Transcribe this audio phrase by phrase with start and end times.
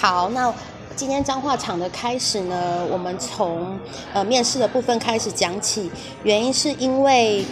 [0.00, 0.54] 好，那
[0.94, 3.76] 今天彰化场的开始呢，我们从
[4.12, 5.90] 呃面试的部分开始讲起。
[6.22, 7.44] 原因是因为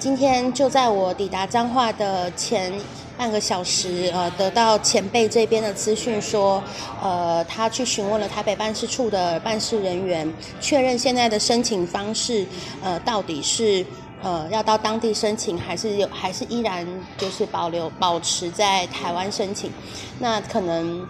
[0.00, 2.72] 今天就在我抵达彰化的前
[3.16, 6.60] 半个小时，呃，得到前辈这边的资讯说，
[7.00, 10.28] 呃，他去询问了台北办事处的办事人员，
[10.60, 12.44] 确认现在的申请方式，
[12.82, 13.86] 呃，到底是
[14.24, 16.84] 呃要到当地申请，还是有还是依然
[17.16, 19.70] 就是保留保持在台湾申请？
[20.18, 21.06] 那可能。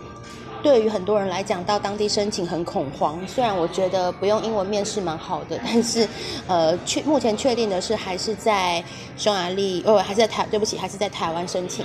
[0.62, 3.18] 对于很多人来讲，到当地申请很恐慌。
[3.26, 6.08] 虽然我觉得不用英文面试蛮好的， 但是，
[6.46, 8.82] 呃，确目前确定的是还是在
[9.16, 11.84] 匈牙利，哦，还是在台，对不起，还是在台湾申请。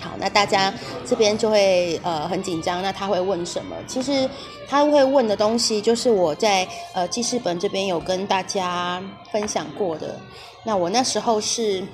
[0.00, 0.72] 好，那大家
[1.06, 2.80] 这边就会呃很紧张。
[2.80, 3.76] 那他会问什么？
[3.86, 4.28] 其实
[4.66, 10.18] 他会问的东西，就是我在呃记事本这边有跟大家分享过的。
[10.64, 11.86] 那我那时候是，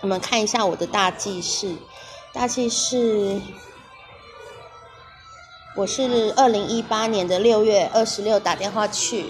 [0.00, 1.74] 我们看一下我的大记事，
[2.32, 3.40] 大记事。
[5.76, 9.26] 我是二零一八年的六月二十六打电话去，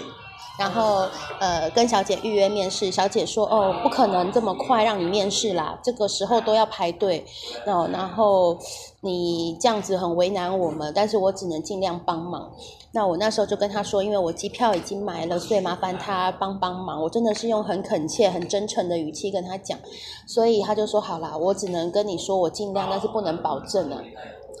[0.59, 1.07] 然后
[1.39, 7.25] 呃跟小姐预约面试，小姐说哦不可能这么快让你面试啦，这个时候都要排队，
[7.65, 8.55] 哦然后
[9.01, 12.51] 你这样子很为难我们，但是我只能尽量帮忙。
[12.91, 17.01] 那我那时候就跟他说，因为我机票已经买了，所以麻烦他帮帮忙。
[17.01, 19.79] 我真的是用很恳切、很真诚的语气跟他讲，
[20.27, 23.99] 所以他就说好啦，我只能跟你说我尽量，但是不能保证啊。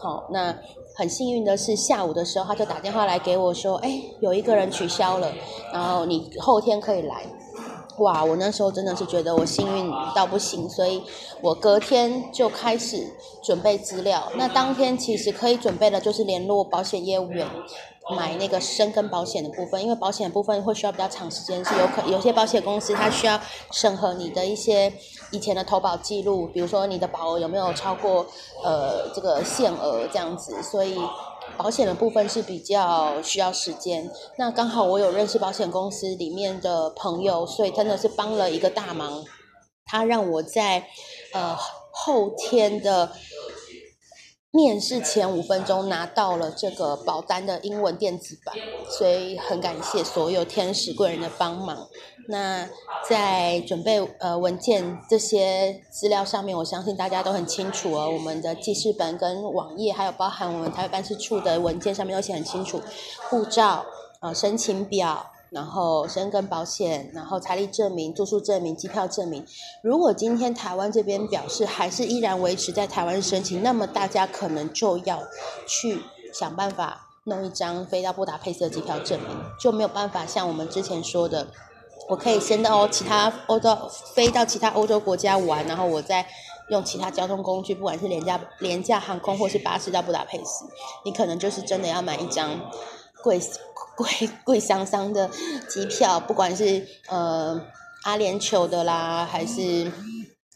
[0.01, 0.57] 好，那。
[0.95, 5.31] 很幸运的是，下午的时候他就打电话来给我说：“哎，有一个人取消了，
[5.73, 7.23] 然后你后天可以来。”
[7.99, 11.01] 哇，我那时候真的是觉得我幸运到不行，所以
[11.41, 13.07] 我隔天就开始
[13.43, 14.29] 准备资料。
[14.35, 17.47] 那当天其实可以准备的就是联络保险业务员。
[18.15, 24.93] 买那个生根保险的部分，因为保险部分会需要比较长时间，是有可有些保险公司它需要审核你的一些
[25.31, 28.25] 以前的投保记录，比如说你的保额有没有超过
[28.63, 30.97] 呃这个限额这样子，所以
[31.57, 34.09] 保险的部分是比较需要时间。
[34.37, 39.23] 那刚好我有认识保险公司里面的朋友，所以真的是帮了一个大忙，
[39.85, 40.87] 他让我在
[41.33, 41.55] 呃
[41.91, 43.11] 后天的。
[44.55, 48.55] 面试前五分钟拿到了这个保单的英文电子版，
[48.89, 51.89] 所以很感谢所有天使贵人的帮忙。
[52.29, 52.69] 那
[53.07, 58.09] 在准备呃文件这些资料上面，我相信大家都很清楚哦。
[58.09, 62.81] 我们的记事本跟网页，还有包含我们台北办事处的文件上面都写很清楚，
[63.29, 63.85] 护照
[64.21, 65.33] 啊申请表。
[65.55, 69.45] 然后申根保险，然后财力证明、住宿证明、机票证明。
[69.81, 75.23] 如果今天台湾这边表示还是依然维持在台湾申请，那么大家可能就要
[75.65, 76.01] 去
[76.33, 81.47] 想办法弄一张飞到布达佩斯的机票证明，就没有办法像我们之前说的，
[82.09, 83.77] 我可以先到其他欧洲
[84.13, 86.27] 飞到其他欧洲国家玩，然后我再
[86.67, 90.65] 用其他交通工具，不管是廉价廉价航空或是巴士到布达佩斯，
[91.05, 92.59] 你可能就是真的要买一张
[93.25, 93.41] 贵。
[93.97, 95.29] 贵贵香香的
[95.69, 97.57] 机票，不管是呃
[98.03, 99.89] 阿联酋的啦，还是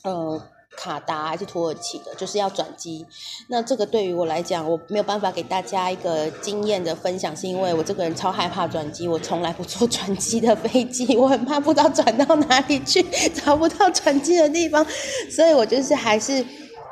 [0.03, 0.37] 呃
[0.75, 3.07] 卡达，还是土耳其的，就是要转机。
[3.47, 14.85] 那这个对于我来讲，我没有办法给大家一个经验的分享，是因为我这个人超害怕转机，我从来不坐 转机的飞机，我很怕不知道转到哪里去，找不到转机的地方，
[15.31, 16.45] 所以我就是还是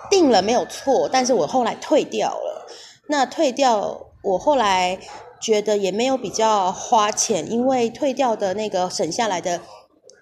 [0.10, 2.66] 定了没有错，但是我后来退掉了。
[3.10, 4.98] 那退掉，我后来。
[5.40, 9.62] 觉得也没有比较花钱，因为退掉的那个省下来的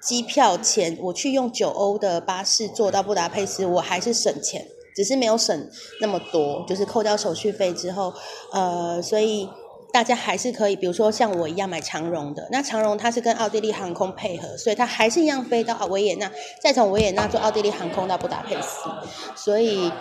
[0.02, 5.70] 机票钱，我去用九欧的巴士坐到布达佩斯，我还是省钱，只是没有省
[6.02, 8.14] 那么多，就是扣掉手续费之后，
[8.52, 9.50] 呃，所以
[9.92, 16.32] 大家还是可以，比如说像我一样买长荣的，那长荣它是跟奥地利航空配合，所以它还是一样飞到维也纳，
[16.62, 18.90] 再从维也纳坐奥地利航空到布达佩斯，
[19.36, 19.92] 所以。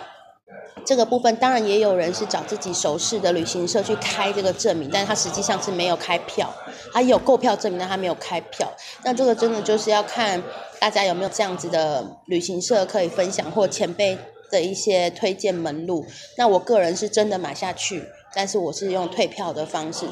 [0.85, 6.53] 这个部分当然也有人是找自己熟识的旅行社去开这个证明，但是他实际上是没有开票，
[6.93, 8.71] 他有购票证明，但他没有开票。
[9.03, 10.41] 那这个真的就是要看
[10.79, 14.15] 大家有没有这样子的旅行社可以分享，或前辈
[14.51, 16.05] 的一些推荐门路。
[16.37, 18.03] 那我个人是真的买下去，
[18.35, 20.05] 但是我是用退票的方式，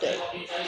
[0.00, 0.10] 对，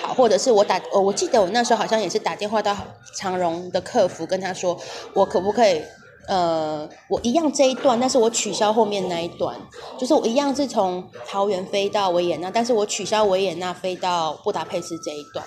[0.01, 2.77] 好，或者是我打，我记得我那时候好像也是打电话到
[3.17, 4.79] 长荣的客服，跟他说
[5.15, 5.83] 我可不可以。
[6.29, 9.59] 呃，我一样这一段，但是我取消后面那一段，
[9.99, 15.43] 就是我一样是从桃园飞到维也纳，但是我取消维也纳飞到布达佩斯这一段，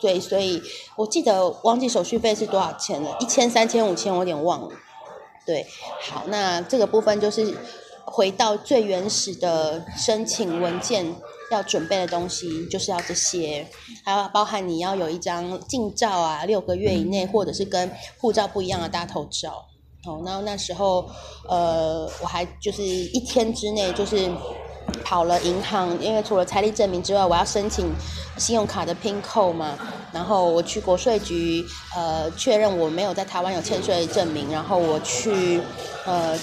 [0.00, 0.62] 对，所以
[0.94, 4.70] 我记得忘记手续费是多少钱了，一千、三千、五千，我有点忘了。
[5.44, 5.66] 对，
[6.08, 7.52] 好，那这个部分就是
[8.04, 11.12] 回到最原始的申请文件
[11.50, 13.66] 要准备的东西，就是要这些，
[14.04, 17.90] 还要包含你要有一张近照啊，六个月以内，或者是跟
[18.20, 19.64] 护照不一样的大头照。
[20.04, 21.04] 哦，那那时候，
[21.48, 24.30] 呃，我还就是一天之内就是
[25.04, 27.92] 跑了银行，因为除了财力证明之外，我要申请
[28.36, 29.76] 信用卡的 PIN 扣嘛。
[30.12, 31.64] 然后我去国税局，
[31.94, 34.50] 呃，确认我没有在台湾有欠税证明。
[34.50, 35.60] 然后我去，
[36.06, 36.38] 呃，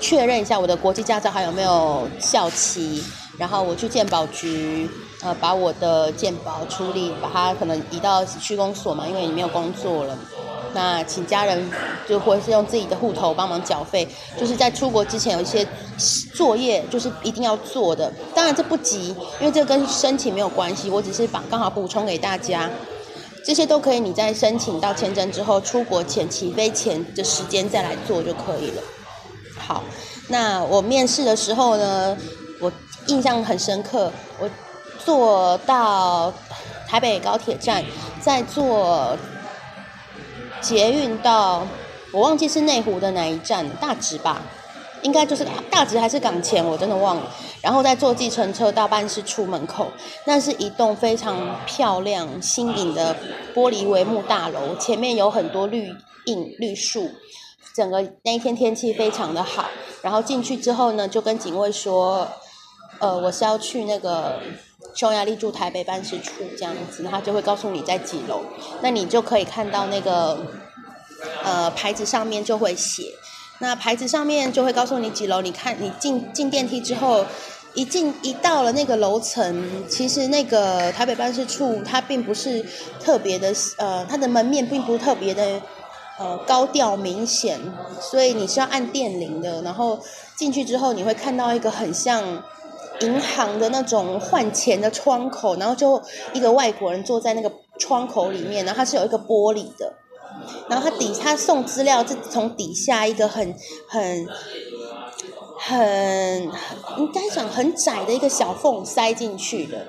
[0.00, 3.02] 确认一下我的国际驾照还有没有效期。
[3.38, 4.88] 然后我去鉴保局，
[5.22, 10.16] 呃，把我的鉴宝处理，把它可能移到区公所嘛，因为你没有工作了。
[10.74, 11.70] 那请家人
[12.06, 14.06] 就或是用自己的户头帮忙缴费，
[14.38, 15.66] 就是在出国之前有一些
[16.34, 18.12] 作业，就是一定要做的。
[18.34, 19.08] 当然这不急，
[19.40, 22.70] 因为这跟申请没有关系，我只是把刚好补充给大家，
[23.42, 28.82] 这些都可以你在申请到签证之后，出国前起飞前的时间再来做就可以了。
[29.56, 29.82] 好，
[30.28, 32.14] 那我面试的时候呢，
[32.60, 32.70] 我
[33.06, 34.50] 印象很深刻，我
[35.06, 36.34] 坐到
[36.86, 37.84] 台北高铁站，
[38.20, 39.16] 再坐。
[40.62, 41.64] 捷运到，
[42.12, 44.40] 我忘记是内湖的哪一站，大直吧，
[45.02, 47.22] 应该就是大直还是港前，我真的忘了。
[47.60, 49.86] 然后再坐计程车到办事处门口，
[50.24, 53.14] 那是一栋非常漂亮、新颖的
[53.54, 55.94] 玻璃帷幕大楼，前面有很多绿
[56.24, 57.10] 荫绿树，
[57.72, 59.66] 整个那一天天气非常的好。
[60.02, 62.26] 然后进去之后呢，就跟警卫说，
[62.98, 64.40] 呃，我是要去那个。
[64.96, 68.40] 匈牙利驻台北办事处这样子，他就会告诉你在几楼，
[68.80, 70.38] 那你就可以看到那个
[71.44, 73.12] 呃牌子上面就会写，
[73.58, 75.42] 那牌子上面就会告诉你几楼。
[75.42, 77.26] 你看你进进电梯之后，
[77.74, 82.64] 一进一到了那个楼层，其实那个台北办事处它并不是
[82.98, 85.60] 特别的呃，它的门面并不是特别的
[86.18, 87.60] 呃高调明显，
[88.00, 89.60] 所以你是要按电铃的。
[89.60, 90.00] 然后
[90.34, 92.42] 进去之后，你会看到一个很像。
[93.00, 96.00] 银行的那种换钱的窗口，然后就
[96.32, 99.94] 一个外国人坐在那个窗口里面，然后他是有一个玻璃的，
[100.68, 103.54] 然后他底他送资料是从底下一个很
[103.88, 104.28] 很
[105.58, 106.42] 很
[106.98, 109.86] 应该讲很窄的一个小缝塞进去的。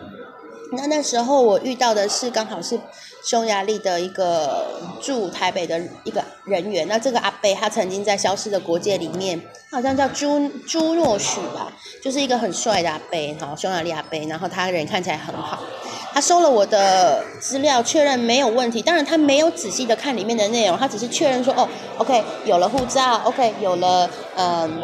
[0.74, 2.78] 那那时候我遇到的是刚好是
[3.24, 6.88] 匈牙利的一个驻台北的一个人员。
[6.88, 9.42] 那这个阿贝他曾经在《消失的国界》里面，
[9.72, 11.72] 好像叫朱朱若许吧，
[12.02, 14.26] 就是一个很帅的阿贝，哈，匈牙利阿贝。
[14.28, 15.64] 然后他人看起来很好，
[16.14, 18.82] 他收了我的资料，确认没有问题。
[18.82, 21.68] 当然他没有仔细的看里面的内容，他只是确认说，哦
[21.98, 24.82] ，OK，有了护照，OK，有了嗯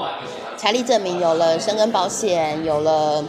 [0.57, 3.23] 财力证明，有了生根保险，有了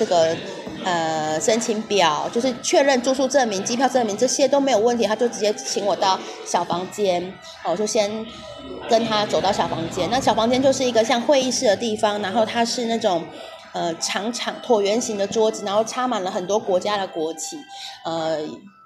[0.00, 0.34] 这个。
[0.82, 7.34] 呃，申请表就是确认住宿证明、机票证明这些都没有问题，他就直接请我到小房间，
[7.66, 8.10] 我就先
[8.88, 10.08] 跟他走到小房间。
[10.10, 13.22] 那小房间就是一个像会议室的地方，然后它是那种
[13.74, 17.58] 呃长长椭圆形的桌子，然后插满了很多国家的国旗，
[18.06, 18.40] 呃，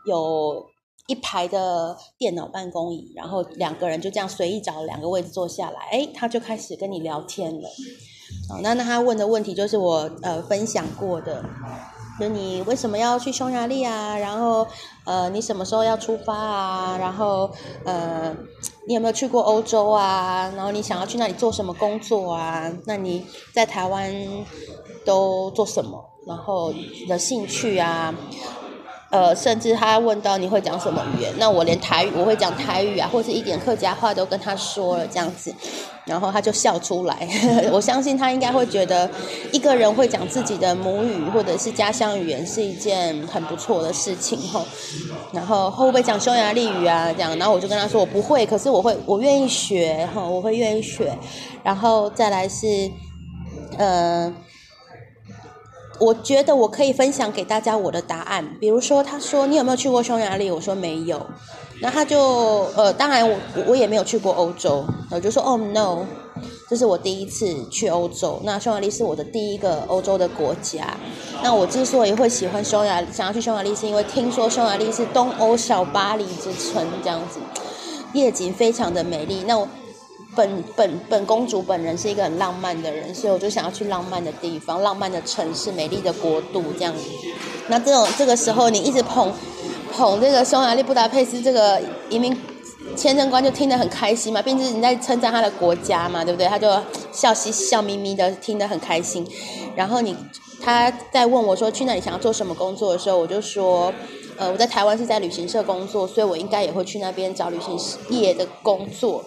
[0.04, 0.66] 有
[1.06, 7.68] 一排的电脑办公椅，然后两个人就这样随意找两个位置坐下来，哎，他就开始跟你聊天了。
[8.50, 11.44] 哦，那那他问的问题就是我呃分享过的，
[12.20, 14.16] 就你为什么要去匈牙利啊？
[14.18, 14.66] 然后
[15.04, 16.96] 呃你什么时候要出发啊？
[16.98, 17.50] 然后
[17.84, 18.34] 呃
[18.86, 20.52] 你有没有去过欧洲啊？
[20.54, 22.70] 然后你想要去那里做什么工作啊？
[22.86, 24.12] 那你在台湾
[25.04, 26.04] 都做什么？
[26.26, 28.14] 然后你的兴趣啊？
[29.10, 35.54] 呃，甚至他问到你会讲什么语言，那我连台语我会讲台语啊，或者一点客家话都跟他说了这样子，
[36.06, 37.28] 然后他就笑出来。
[37.72, 39.10] 我相信他应该会觉得
[39.52, 44.64] 一个人会讲自己的母语或者是家乡语言是一件很不错的事情哈。
[45.32, 47.12] 然后会不会讲匈牙利语啊？
[47.12, 51.16] 这样，然后我就跟他说我不会，可是我会，我愿意学哈，我会愿意学。
[51.62, 52.90] 然后再来是，
[53.78, 54.32] 呃。
[56.00, 60.50] 我觉得我可以分享给大家我的答案，比如说他说你有没有去过匈牙利？
[60.50, 61.24] 我说没有，
[61.80, 62.20] 那他就
[62.76, 66.04] 呃，当然我我也没有去过欧洲，我就说哦 no，
[66.68, 70.96] 这是我第一次去欧洲，那匈牙利是我的第一个欧洲的国家。
[71.42, 77.38] 那我之所以会喜欢匈牙利，想要去匈牙利，是因为听说匈牙利是东欧小巴黎之称，这样子，
[78.12, 79.44] 夜景非常的美丽。
[79.46, 79.68] 那我。
[80.36, 87.02] 本本本公主本人是一个很浪漫的人，所以我就想要去浪漫的地方、浪漫的城市、美丽的国度这样子。
[87.68, 89.32] 那这种这个时候，你一直捧
[89.96, 92.36] 捧这个匈牙利布达佩斯这个移民
[92.96, 96.48] 签证官，就听得很开心嘛，并且你在称赞他的国家嘛，对不对？
[96.48, 96.68] 他就
[97.12, 99.24] 笑嘻笑眯眯的，听得很开心。
[99.76, 100.16] 然后你
[100.60, 103.92] 他在问我说去那里想要做什么工作的时候，我就说，
[104.36, 109.24] 呃，我在台湾是在旅行社工作，所以我应该也会去那边找旅行社业的工作。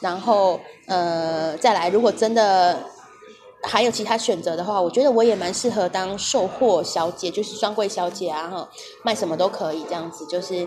[0.00, 2.78] 然后，呃，再来，如果真的
[3.68, 8.68] 还有其他选择的话，我觉得我也蛮适合当售货小姐，就是专柜小姐啊，哈，
[9.02, 10.66] 卖什么都可以这样子，就是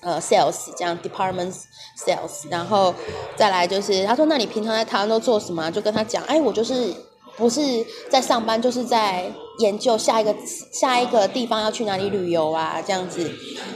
[0.00, 1.52] 呃，sales 这样，department
[1.98, 2.48] sales。
[2.48, 2.94] 然后
[3.36, 5.68] 再来就是，他说，那你平常在台湾都做什么？
[5.70, 6.94] 就跟他讲，哎，我就是
[7.36, 7.60] 不是
[8.08, 10.34] 在上班，就是在研究下一个
[10.72, 13.30] 下一个地方要去哪里旅游啊，这样子。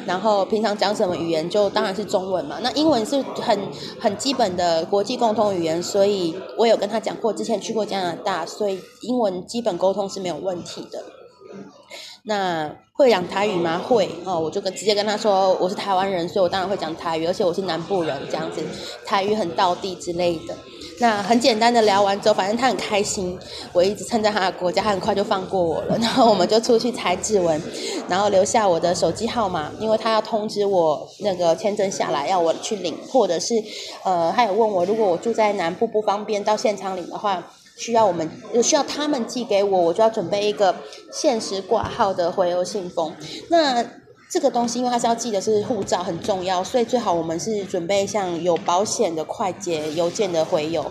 [0.06, 2.58] 然后平常讲什么语言，就当然是中文嘛。
[2.62, 3.58] 那英文是很
[4.00, 11.04] 很基本的国际共通语言，所以我有跟他讲过，之前去过加拿大，所以英文基本沟通是没有问题的。
[12.22, 13.78] 那会讲台语吗？
[13.78, 18.60] 会哦，我就跟直接跟他说我是台湾人，所以我当然会讲台语，而且我是南部人，这样子
[19.04, 20.56] 台语很道地之类的。
[20.98, 23.38] 那很简单的聊完之后，反正他很开心，
[23.72, 25.98] 我一直称赞他的国家，他很快就放过我了。
[25.98, 27.60] 然后我们就出去猜指纹，
[28.08, 33.54] 然后留下我的手机号码，因为他要通知我那个签证下来要我去领，或者是
[34.04, 37.42] 呃，他有问我如果我住在南部不方便到现场领的话。
[37.78, 38.26] 需要我们，
[38.62, 40.74] 需要他们寄给我，我就要准备一个
[41.12, 43.14] 限时挂号的回邮信封。
[43.50, 43.84] 那
[44.28, 50.84] 这个东西，因为它是要寄的是护照，很重要，所以最好我们是准备像有保险的快捷邮件的回邮。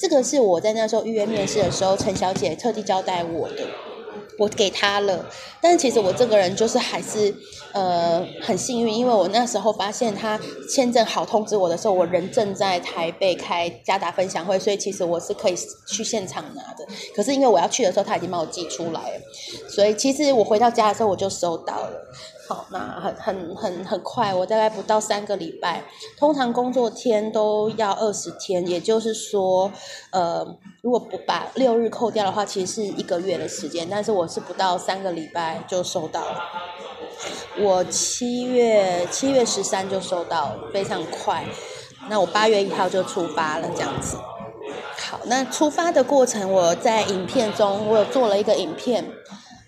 [0.00, 3.66] 这个是我在那时候预约面试的时候，陈小姐特地交代我的。
[4.38, 5.24] 我给他了，
[5.60, 7.32] 但是其实我这个人就是还是
[7.72, 15.54] 呃很幸运，因为我那时候发现他签证好通知我的时候，我人正在台北开加达分享会，所以其实我是可以
[15.86, 16.86] 去现场拿的。
[17.14, 19.20] 可是因为我要去的时候，他已经帮我寄出来了，
[19.68, 21.92] 所以其实我回到家的时候我就收到了。
[22.70, 25.84] 那很很很很快，我大概不到三个礼拜。
[26.18, 29.70] 通常工作天都要二十天，也就是说，
[30.10, 30.46] 呃，
[30.82, 33.86] 如果不把六日扣掉的话，其实是一个月的时间。
[33.90, 36.38] 但是我是不到三个礼拜就收到了。
[37.60, 41.44] 我七月七月十三就收到，非常快。
[42.08, 44.16] 那我八月一号就出发了，这样子。
[44.96, 49.04] 好，那出发的过程，我在影片中我有做了一个影片。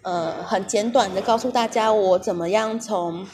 [0.05, 3.27] 呃，很简短的告诉大家我怎么样从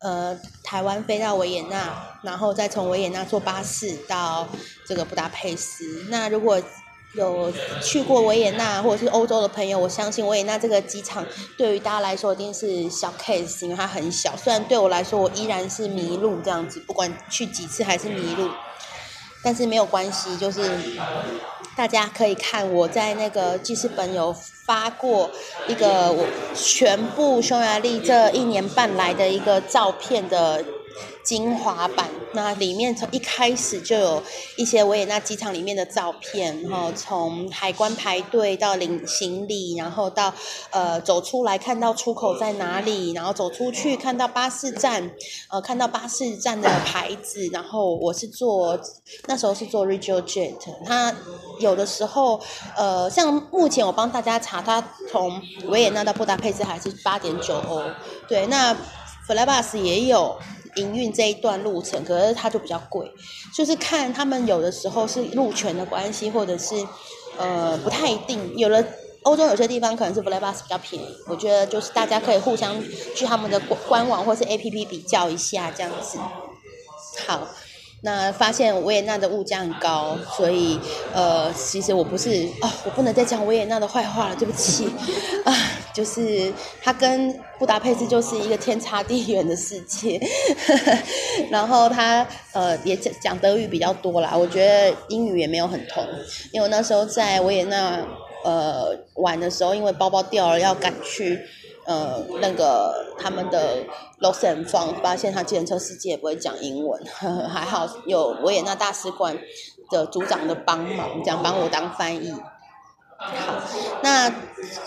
[0.00, 4.48] 呃台湾飞到维也纳，然后再从维也纳坐巴士到
[4.84, 6.06] 这个布达佩斯。
[6.08, 6.60] 那如果
[7.14, 11.24] 有去过维也纳或者是欧洲的朋友，我相信维也纳这个机场
[11.56, 14.36] 对于大家来说一定是小 case，因为它很小。
[14.36, 18.50] 虽然对我来说，我依然是迷路这样子，不管去几次还是迷路，
[19.44, 20.78] 但是没有关系，就是。
[21.76, 24.34] 大家可以看我在那个记事本有
[24.70, 25.28] 发过
[25.66, 26.24] 一个我
[26.54, 30.64] 全部匈牙利这一年半来的一个照片的。
[31.30, 34.20] 精华版，那里面从一开始就有
[34.56, 40.34] 一些维也纳机场里面的照片，然后从海关排队到领行李，然后到
[40.70, 45.08] 呃走出来看到出口在哪里，然后走出去看到巴士站，
[45.48, 48.76] 呃看到巴士站的牌子，然后我是坐
[49.28, 51.14] 那时候是坐 Regio Jet，它
[51.60, 52.40] 有的时候
[52.76, 57.84] 呃像目前我帮大家查，它从维也纳到布达佩斯还是八点九欧，
[58.26, 58.76] 对，那
[59.28, 60.36] Flybus 也有。
[60.76, 63.10] 营运这一段路程，可是它就比较贵，
[63.54, 66.74] 就是看他们有的时候是路权的关系，或者是
[67.38, 68.56] 呃不太一定。
[68.56, 68.84] 有的
[69.22, 72.82] 欧洲有些地方可能是 Flybus 比较便宜，我觉得就是大家可以互相
[73.14, 76.18] 去他们的官官网或是 APP 比较一下这样子。
[77.26, 77.48] 好。
[78.02, 80.80] 那发现维也纳的物价很高，所以
[81.12, 82.30] 呃，其实我不是
[82.62, 84.88] 哦，我不能再讲维也纳的坏话了，对不起
[85.44, 85.54] 啊，
[85.92, 90.20] 就是它跟布达佩斯就是一个天差地远的世界，
[91.50, 96.04] 然后他呃也讲讲德语比较多啦，我觉得英语也没有很通，
[96.52, 98.04] 因为我那时候在维也纳
[98.44, 101.40] 呃玩的时候，因为包包掉了要赶去。
[101.86, 103.78] 呃，那个他们的
[104.18, 107.02] l o s and f o n d 发现他计程车司机也不会讲英文，
[107.48, 109.36] 还好有维也纳大使馆
[109.90, 112.32] 的组长的帮忙，这样帮我当翻译。
[113.22, 113.62] 好，
[114.02, 114.32] 那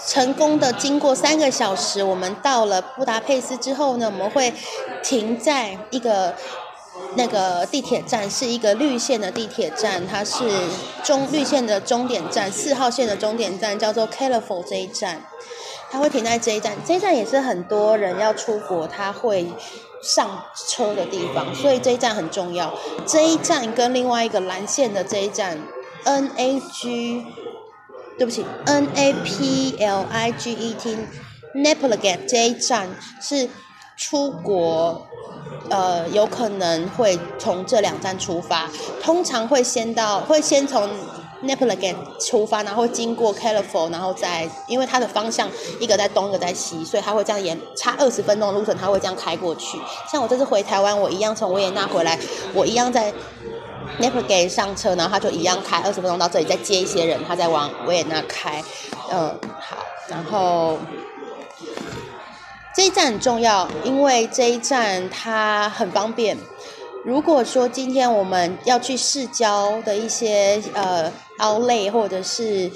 [0.08, 4.52] 成功的经过三个小时，我们到了布达佩斯之后呢，我们会
[5.04, 6.34] 停在一个
[7.16, 10.50] 那个地铁站，是一个绿线的地铁站，它是
[11.04, 15.24] 中绿线的终点站，四号线的终点站叫做 c a l i f o r 这一站。
[15.92, 19.54] 它会停在这一站，这一站也是很多人要出国他会
[20.02, 22.74] 上车的地方，所以这一站很重要。
[23.06, 25.62] 这一站跟另外一个蓝线的这一站
[26.06, 27.28] ，N A G，
[28.18, 32.90] 对不起，N A P L I G E T，Naples 这一站
[33.22, 33.50] 是
[33.98, 35.08] 出国，
[35.70, 38.70] 呃，有可能会从这两站出发，
[39.02, 40.90] 通常会先到，会先从。
[41.46, 41.94] Naples
[42.26, 49.78] 出发，然后经过 California，然后再因为它的方向一个在东，一个在西，所以它会这样沿差二十分钟的路程，它会这样开过去。
[50.10, 52.18] 像我这次回台湾，我一样从维也纳回来，
[52.54, 53.14] 我一样在
[54.00, 58.64] Naples 上车，然后他就一样开二十分钟到这里，再接一些人，他再往维也纳开。
[59.12, 60.78] 嗯，好，然后
[62.76, 66.38] 这一站很重要，因为这一站它很方便。
[67.06, 72.72] 如果说今天我们要去市郊的一些呃 Outlet 或者是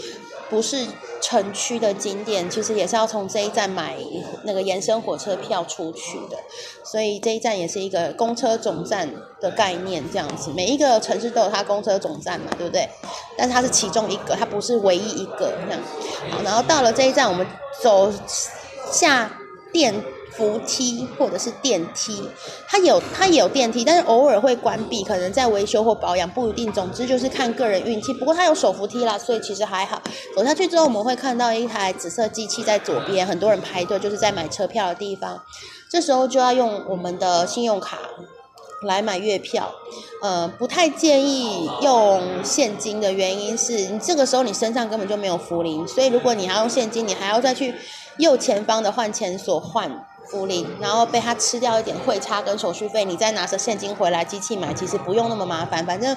[0.50, 0.86] 不是
[1.22, 3.96] 城区的景点，其实也是要从这一站买
[4.44, 6.38] 那个延伸火车票出去的。
[6.84, 9.10] 所以这一站也是一个公车总站
[9.42, 10.52] 的概念，这样子。
[10.56, 12.88] 每一个城市都有它公车总站嘛，对不对？
[13.38, 15.82] 但是它是其中一个，它不是唯一一个这样。
[16.30, 17.46] 好，然后到了这一站，我们
[17.82, 18.12] 走
[18.92, 19.30] 下
[19.72, 19.94] 电。
[20.38, 22.29] 扶梯或者是电梯，
[22.67, 26.72] 它有它也有电梯，但是偶尔会关闭，可能在维修或保养不一定。
[26.72, 28.13] 总之就是看个人运气。
[28.13, 30.00] 不过它有手扶梯啦，所以其实还好。
[30.36, 35.41] 走下去之后，我们会看到一台紫色机器在左边，很多人排队，就是在买车票的地方。
[35.89, 37.98] 这时候就要用我们的信用卡
[38.84, 39.74] 来买月票。
[40.22, 47.74] 呃，不太建议用现金的原因是你这个时候你身上根本就没有福林，所以如果你要用现金，你还要再去
[48.17, 50.07] 右前方的换钱所换。
[50.30, 55.86] 福利，然后被他吃掉一点汇差跟手续费，你再拿着现金回来机器买，其实不用那么麻烦。
[55.86, 56.16] 反正，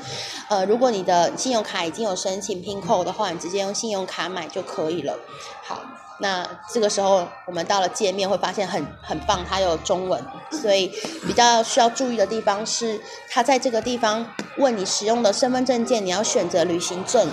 [0.48, 5.18] 呃，如果你的信用卡已经有申请拼扣的话，你直接用信用卡买就可以了。
[5.62, 5.80] 好，
[6.18, 10.88] 那这个时候我们到了界面会发现很很棒，它有中文，所以
[11.26, 13.00] 比较需要注意的地方是，
[13.30, 14.26] 它在这个地方
[14.56, 17.28] 问你使用的身份证件，你要选择旅行证。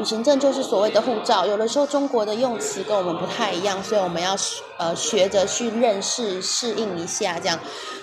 [0.00, 4.34] 旅行证就是所谓的护照，有的时候中国的用词跟我们不太一样，所以我们要
[4.78, 7.58] 呃学着去认识、适应一下这样。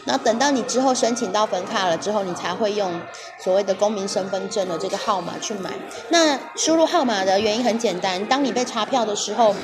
[0.05, 3.01] 那等到你之后申请到本卡了之后，你才会用
[3.43, 5.71] 所谓的公民身份证的这个号码去买。
[6.09, 9.55] 那输入号码的原因很简单，当你被查票的时候，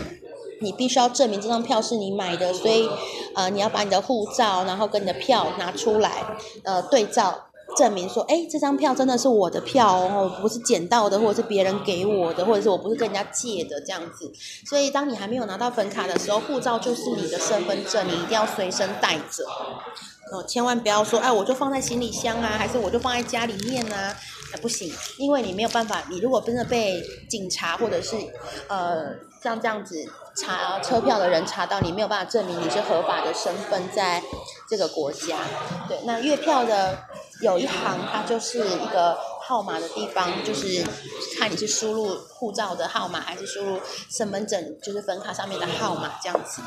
[0.59, 2.89] 你必须要证明这张票是你买的，所以
[3.35, 6.23] 呃你要把你的护照，然后跟你的票拿出来，
[6.63, 7.43] 呃对照。
[7.77, 14.31] 证明说，哎，这张票真的是我的票哦，不是捡到的，或者是别人给我的，或者是我不是跟人家借的这样子。
[14.65, 19.43] 所以，当你还没有拿到本卡的时候，护照就是你的身份证，你一定要随身带着。
[20.31, 24.15] 哦，千万不要说，哎，我就放在行李箱啊，还是我就放在家里面啊？
[24.61, 26.03] 不行，因为你没有办法。
[26.11, 28.15] 你如果真的被警察或者是
[28.67, 29.07] 呃
[29.41, 29.95] 像这样子
[30.35, 34.21] 查车票的人查到，你没有办法证明你是合法的身份在
[34.69, 35.37] 这个国家。
[35.87, 36.97] 对，那月票的。
[37.41, 40.81] 有一行，它就是一个号码的地方，就是
[41.37, 46.61] 看你是输入护照的号码，还是输入身份证，就是分卡上面的号码这样子。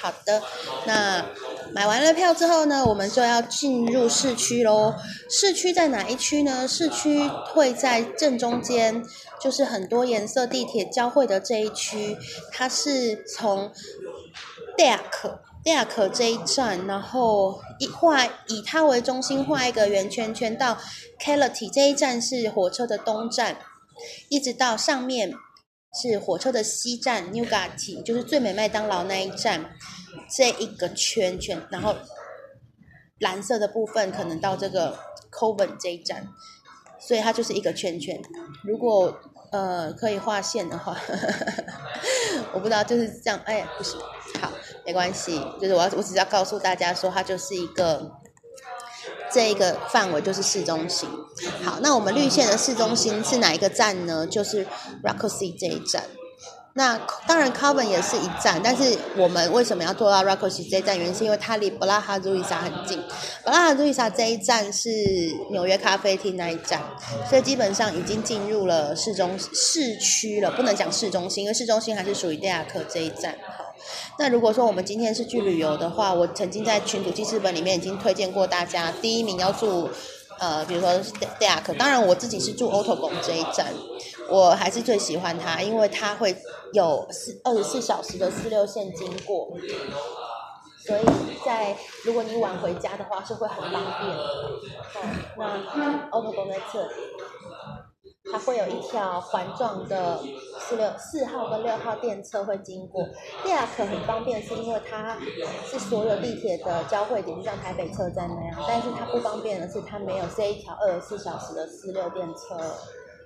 [0.00, 0.40] 好的，
[0.84, 1.24] 那
[1.72, 4.94] 买完了票之后呢，我们就要进入市区喽。
[5.28, 6.66] 市区在哪一区呢？
[6.66, 9.02] 市区会在正中间，
[9.40, 12.16] 就是很多颜色地铁交汇的这一区。
[12.52, 13.70] 它是从
[14.76, 20.76] d a k 利亚可这一站，然后一画以它为中心画一个圆圈圈到
[21.18, 23.58] k a l i t y 这一站是火车的东站，
[24.28, 25.32] 一直到上面
[26.02, 29.76] 是火车的西站 Newgate，就是最美麦当劳那一站，
[30.28, 31.94] 这一个圈圈，然后
[33.18, 34.98] 蓝色的部分可能到这个
[35.30, 36.28] Coven 这一站，
[36.98, 38.20] 所以它就是一个圈圈。
[38.64, 39.20] 如果
[39.52, 40.96] 呃可以画线的话，
[42.54, 44.00] 我不知道就是这样，哎，不行，
[44.40, 44.50] 好。
[44.86, 48.10] 没关系，就是我要，我只要告诉大家说，它就是一个
[49.30, 51.08] 这一个范围就是市中心。
[51.62, 54.26] 好，那我们绿线的市中心是哪一个站呢？
[54.26, 54.62] 就是
[55.04, 56.04] r o c k s y 这一站。
[56.74, 60.96] 那当然 c a r v i n 也是一站，但是我们为什么要坐到 r o c k s 这一站？
[60.96, 62.96] 原因是因为它离布拉哈路易莎很近。
[63.44, 64.88] 布拉哈路易莎这一站是
[65.50, 66.80] 纽约咖啡厅那一站，
[67.28, 70.50] 所以基本上已经进入了市中市区了。
[70.52, 73.36] 不能讲市中心，因为市中心还是属于戴亚克这一站。
[74.18, 79.88] 那如果说我们今天是去旅游的话，我曾经在群主记事本里面已经推荐过大家，第一名要住，
[80.38, 80.92] 呃，比如说
[81.38, 83.66] d a k 当然我自己是住 o t o 公这一站，
[84.30, 86.36] 我还是最喜欢它，因为它会
[86.72, 89.48] 有四二十四小时的四六线经过，
[90.86, 91.04] 所以
[91.44, 94.16] 在如果你晚回家的话是会很方便。
[94.16, 96.92] 哦，那 o t o 公在这里。
[98.32, 100.20] 它会有一条环状的
[100.60, 103.02] 四六四号跟六号电车会经过，
[103.42, 105.18] 第二可很方便，是因为它
[105.64, 108.64] 是所有地铁的交汇点，就像台北车站那样。
[108.68, 112.56] 但是它不方便的是，它没有这一条二十四小时的四六电车，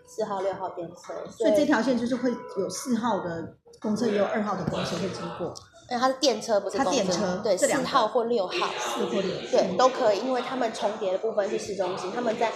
[0.07, 1.13] 四号六号电车。
[1.31, 5.55] 所以这条线就是会有四号的公车，也有二号的公车会经过。
[5.91, 7.41] 因为它是电车，不是公车。
[7.43, 8.69] 对，四号或六号。
[8.79, 9.31] 四或六。
[9.51, 12.53] 对，都可以，因为他们重叠的部分是市中心，他们在。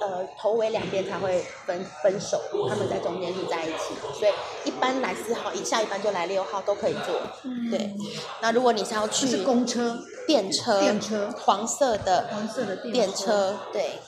[0.00, 4.32] 呃，头尾两边才会分分手，他们在中间是在一起，所以
[4.64, 7.20] 一般来四号，一下一班就来六号都可以坐。
[7.68, 7.96] 对，
[8.40, 13.98] 那如果你是要去，是公车、电车、电车，黄色的黄色的电车，对，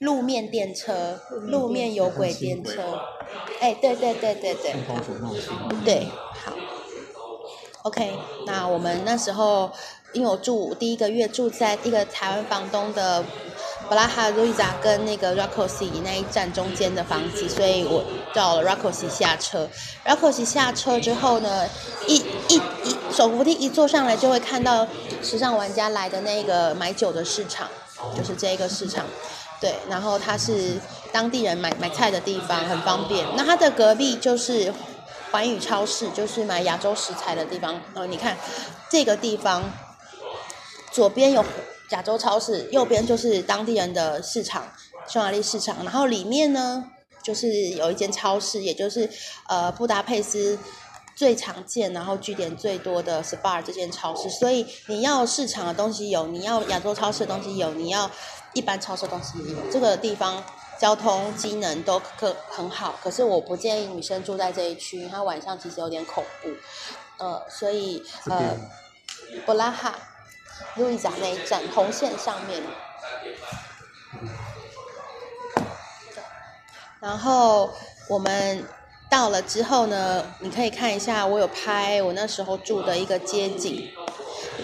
[0.00, 3.00] 路面电车、路面有轨电车，
[3.60, 4.74] 哎，对对对对对，
[5.84, 6.08] 对，
[6.44, 6.52] 好
[7.82, 8.12] ，OK，
[8.46, 9.70] 那我们那时候，
[10.12, 13.24] 因为我住第一个月住在一个台湾房东的。
[13.88, 19.66] 布拉哈路易扎跟那个 Rakosi 那一站中间的房子，所以我到了 Rakosi 下车。
[20.04, 21.66] Rakosi 下车之后呢，
[22.06, 22.16] 一
[22.48, 24.86] 一一手扶梯一坐上来就会看到
[25.22, 27.66] 时尚玩家来的那个买酒的市场，
[28.14, 29.06] 就是这个市场。
[29.60, 33.26] 对，然后它是当地人买买菜的地方，很方便。
[33.36, 34.72] 那它的隔壁就是
[35.32, 37.80] 环宇超市，就是买亚洲食材的地方。
[37.94, 38.36] 呃，你看
[38.88, 39.68] 这个地方，
[40.92, 41.44] 左边有
[41.90, 44.62] 亚洲超市，右边就是当地人的市场，
[45.08, 45.78] 匈牙利市场。
[45.82, 46.84] 然后里面呢，
[47.20, 49.10] 就是有一间超市，也就是
[49.48, 50.56] 呃布达佩斯
[51.16, 54.30] 最常见，然后据点最多的 Spar 这间超市。
[54.30, 58.08] 所以你要市场的东西有，你要亚洲超市的东西有，你要。
[58.54, 60.42] 一般超市东西也有，这个地方
[60.78, 66.50] 交通机能都可很好，可是我不建议女生住在这一区，它晚上其实有点恐怖，
[67.18, 68.56] 呃，所以呃，
[69.44, 69.94] 布拉哈
[70.76, 72.62] 路易莎那一站红线上面，
[77.00, 77.70] 然后
[78.08, 78.64] 我们
[79.10, 83.90] 到了之后呢，你可以看一下，我有拍我那时候住的一个街景，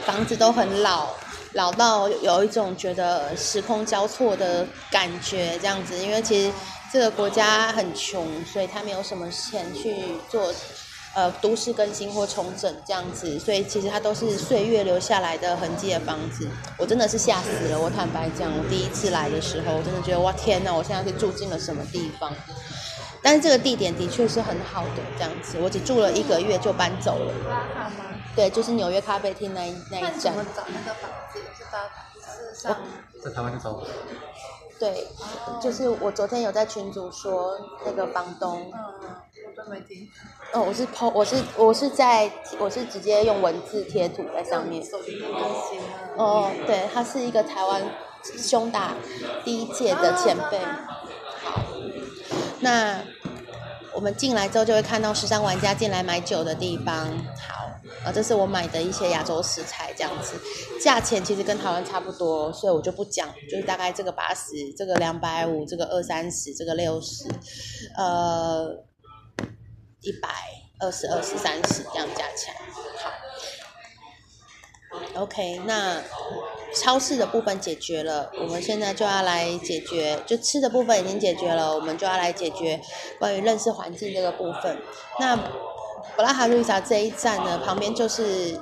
[0.05, 1.09] 房子都很老。
[1.55, 6.53] 老到有一种觉得时空交错的感觉，这样子，因为其实
[6.93, 9.95] 这个国家很穷，所以他没有什么钱去
[10.29, 10.53] 做
[11.15, 16.49] 呃都市更新或重整这样子，所以其实它都是岁月留下来的痕迹的房子。
[16.77, 22.33] 我真的是吓死了，我坦白讲，我第一次来的时候，我真的觉得哇天哪，我现在是住进了什么地方？
[23.23, 28.14] 但是这个地点的确是很好的，这样子，我只住了一个月就搬走了。
[28.35, 30.21] 对，就是纽约咖啡厅那一那一站。
[30.21, 31.39] 怎么找那个房子？
[31.57, 31.79] 是到
[32.21, 32.77] 是上？
[33.23, 33.81] 在台湾就找。
[34.79, 35.07] 对，
[35.63, 38.73] 就是我昨天有在群组说那个房东。
[38.75, 39.09] 嗯嗯，
[39.47, 40.09] 我都没听。
[40.53, 44.85] 哦，我是 po，我是我是在我是直接用文字贴图在上面。
[44.85, 45.23] 手机
[46.17, 47.83] 哦，对，他是一个台湾
[48.37, 48.95] 胸大
[49.45, 50.59] 第一届的前辈。
[51.45, 51.61] 好，
[52.61, 53.01] 那。
[53.97, 57.07] 我们进来之后就会看到时尚玩家进来买酒的地方。
[57.49, 57.54] 好，
[58.05, 60.41] 啊，这是我买的一些亚洲食材，这样子，
[60.81, 67.25] 价钱其实跟台湾差不多，所以我就不讲，就是大概这个八十，这个两百五，这个二三十，这个六十，
[67.97, 68.85] 呃，
[70.01, 70.29] 一百
[70.81, 72.57] 二十二十三十这样加起来。
[74.91, 76.03] 好，OK，那。
[76.77, 82.81] 超市的部分解决了，我们现在就要来解决，就吃的部分已经解决了，我们就要来解决
[83.21, 84.77] 关于认识环境这个部分。
[85.21, 85.37] 那
[86.17, 88.61] 布拉哈路易莎这一站呢，旁边就是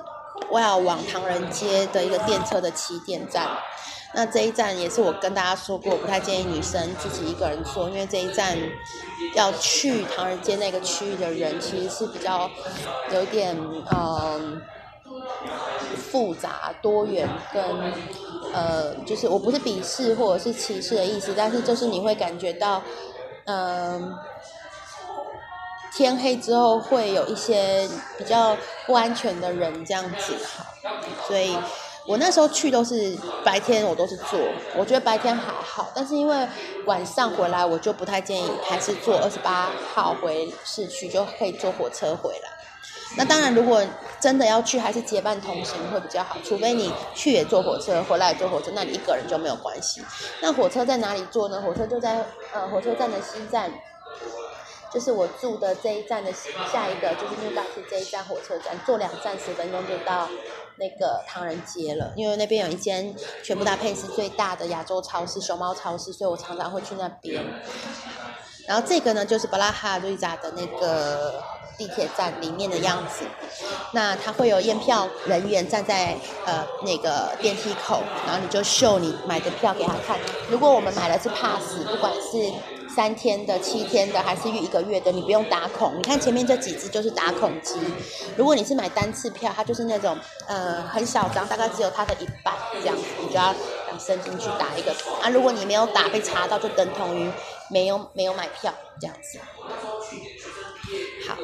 [0.51, 3.49] 我要往唐人街的一个电车的起点站。
[4.15, 8.57] 那这一站也是我跟大家说过，不太建议女生自己一个人坐，因为这一站
[9.35, 12.51] 要去唐人街那个区域的人其实是比较
[13.13, 13.57] 有点
[13.95, 14.63] 嗯。
[15.97, 17.63] 复杂多元跟
[18.53, 22.83] 呃，就是我不是鄙视或者是歧视的意思，但是就是你会感觉到，
[23.45, 24.15] 嗯，
[25.95, 30.35] 天黑之后会有一些比较不安全的人这样子，
[31.27, 31.57] 所以
[32.07, 34.39] 我那时候去都是白天，我都是坐，
[34.77, 36.49] 我觉得白天还好，但是因为
[36.87, 42.49] 晚上回来，我就不太建议，还是坐二十八号回市区就可以坐火车回来。
[43.15, 43.85] 那当然，如果
[44.19, 46.39] 真的要去，还是结伴同行会比较好。
[46.43, 50.03] 除非你去也坐火车，回来也坐火车，那你一个人就没有关系。
[50.41, 51.61] 那火车在哪里坐呢？
[51.61, 52.25] 火车就在
[52.55, 53.71] 呃火车站的西站，
[54.93, 60.29] 就是我住的这一站的下一个，就是木大溪这一站火车站，坐两站十分钟就到
[60.77, 62.13] 那个唐人街了。
[62.17, 67.45] 因为那边有一间全部搭配是最大的亚洲超市熊猫超市，所以我常常会去那边。
[68.67, 71.43] 然后这个呢，就是布拉哈瑞扎的那个。
[71.79, 73.25] 地铁站里面的样子，
[73.93, 80.17] 那他会有验票人员站在呃那个电梯口，然后你就秀你买的票给他看。
[80.51, 82.53] 如果我们买的是 pass，不管是
[82.95, 85.97] 三天的、七天的，还是预一个月的，你不用打孔。
[85.97, 87.79] 你看前面这几只就是打孔机。
[88.37, 93.55] 如果你是买单次票，它就是那种呃很小张，大概只有它的一半这样子，你就要
[93.99, 94.93] 伸进去打一个。
[95.23, 97.31] 啊，如果你没有打被查到，就等同于
[97.71, 99.39] 没有没有买票这样子。
[101.29, 101.37] 好。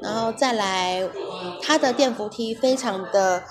[0.00, 1.08] 然后再来，
[1.62, 3.42] 它的电扶梯非常的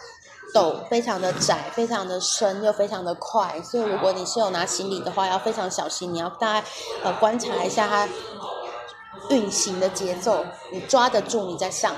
[0.53, 6.67] 陡，非常的窄，非常的深，又非常的快，所以如果你是有拿行李的话，要非常小心，你要大概
[7.03, 8.07] 呃观察一下它
[9.29, 11.95] 运行的节奏，你抓得住你再上，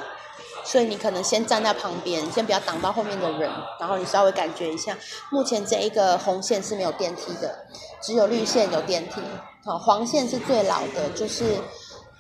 [0.63, 4.97] 所以你可能先站在旁边，先不要挡到后面的人，然后你稍微感觉一下，
[5.29, 7.65] 目前这一个红线是没有电梯的，
[8.01, 9.21] 只有绿线有电梯，
[9.65, 11.57] 好，黄线是最老的，就是。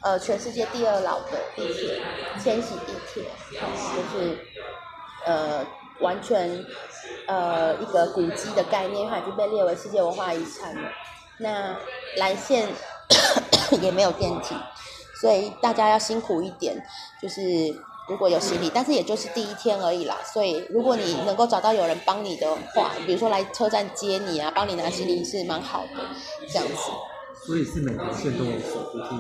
[0.05, 2.01] 呃，全世界第二老的地铁，
[2.43, 4.37] 千禧地铁，就是
[5.25, 5.65] 呃
[5.99, 6.63] 完全
[7.27, 10.89] 呃一个古迹的概念，它已经被列为世界文化遗产了。
[11.39, 11.75] 那
[12.17, 12.69] 蓝线
[13.81, 14.55] 也没有电梯，
[15.19, 16.75] 所以大家要辛苦一点，
[17.21, 17.41] 就是
[18.07, 20.17] 如果有行李，但是也就是第一天而已啦。
[20.23, 26.03] 所以如果你能够找到有人帮你的话，比如说来车站接你啊，帮你拿行李是蛮好的，
[26.47, 26.75] 这样子。
[27.45, 29.15] 所以是每条线都有手扶梯，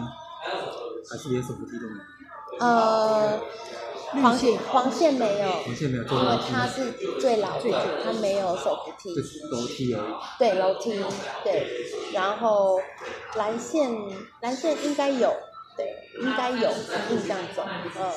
[1.09, 2.65] 还是连手扶梯都没有？
[2.65, 3.39] 呃，
[4.21, 9.15] 黄线黄线没有，黄线没有，因为，它是最老的，它没有手扶梯。
[9.15, 10.13] 就是楼梯而已。
[10.37, 11.03] 对楼梯，
[11.43, 11.65] 对，
[12.13, 12.79] 然后
[13.35, 13.91] 蓝线
[14.41, 15.33] 蓝线应该有，
[15.75, 16.69] 对，应该有，
[17.09, 18.11] 印象中，嗯，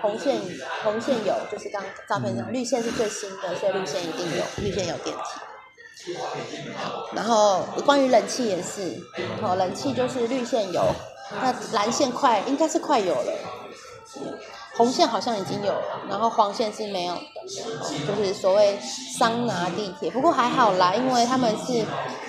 [0.00, 0.40] 红线
[0.82, 6.14] 红线有，就是刚照片上，绿线是最新的，所以绿线一定有，绿线有电梯。
[6.76, 8.98] 好，然后关于冷气也是，
[9.42, 10.82] 哦，冷气就是绿线有，
[11.40, 13.32] 那蓝线快应该是快有了。
[14.82, 17.20] 红线好像已经有了，然后黄线是没有的，
[18.04, 18.76] 就是所谓
[19.16, 20.10] 桑拿地铁。
[20.10, 21.84] 不过还好啦，因为他们是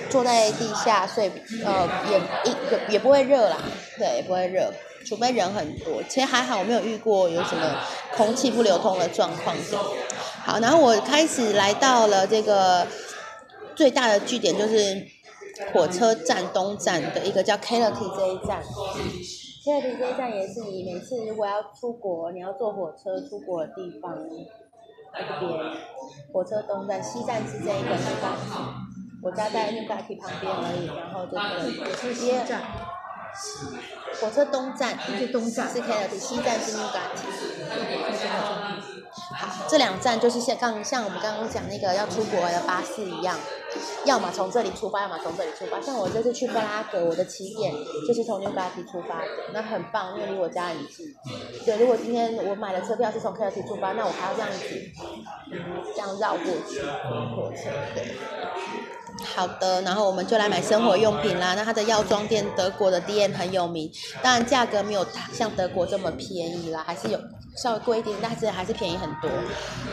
[0.07, 1.31] 坐在地下，所以
[1.65, 3.57] 呃也也也不会热啦，
[3.97, 4.71] 对，也不会热，
[5.03, 6.03] 除非人很多。
[6.07, 7.75] 其实还好，我没有遇过有什么
[8.15, 9.55] 空气不流通的状况。
[10.45, 12.85] 好，然后我开始来到了这个
[13.75, 15.07] 最大的据点，就是
[15.73, 18.61] 火车站东站的一个叫 k e l l t 这一站。
[19.63, 24.13] K e l l t 这一站也是你每次如果要出国，你要坐火车出国的地方，
[25.13, 25.52] 那边
[26.34, 28.13] 火车东站西站是这一个 a t
[29.23, 32.62] 我家在 n u g a t 旁边而已，然后这个是西站，
[34.19, 37.19] 火车东站是东站是 k e l l t 西站是 n u g a t
[39.34, 43.38] 好，这两站就是像刚像我们刚刚讲那个要出国的巴士一样，
[44.05, 45.79] 要么从这里出发，要么从这里出发。
[45.81, 47.73] 像我这次去布拉格，我的起点
[48.07, 51.13] 就是从纽嘎提出发的，那很棒，因为离我家很近。
[51.65, 54.59] 对，如果今天我买的车票是从 k l t 出发，那我还要这样子，
[55.95, 56.81] 这样绕过去
[57.36, 57.69] 火车。
[57.95, 58.15] 对，
[59.36, 61.54] 好的，然后我们就来买生活用品啦。
[61.56, 67.19] 那它的药妆店，德国的 DM 很有名，当然价格没有像德国这么便宜啦，还是有
[67.56, 69.30] 稍微贵一点，但是还是便宜很多。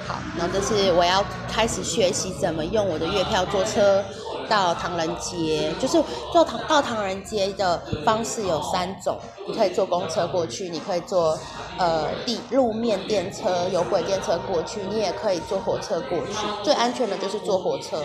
[0.06, 4.02] 好，然后这是我要开始学习怎么用我的月票坐车
[4.48, 6.02] 到唐人街，就是
[6.32, 11.38] 坐唐到唐人街的方式有三种，你可以坐公车过去，你可以坐
[11.78, 16.34] 呃地路面电车、有轨电车过去，你也可以坐火车过去。
[16.64, 18.02] 最安全的就是坐火车，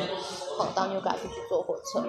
[0.58, 2.04] 好到纽卡去去坐火车。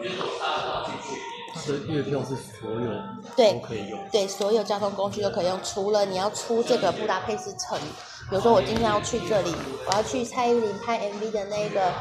[1.55, 2.91] 它的月票是所有
[3.35, 3.99] 对都可以用。
[4.13, 7.79] 对，所有交通工具都可以用，除了你要出这个布达佩斯城，
[8.29, 9.55] 比如说我今天要去这里，
[9.89, 11.93] 我要去蔡依林拍 MV 的那个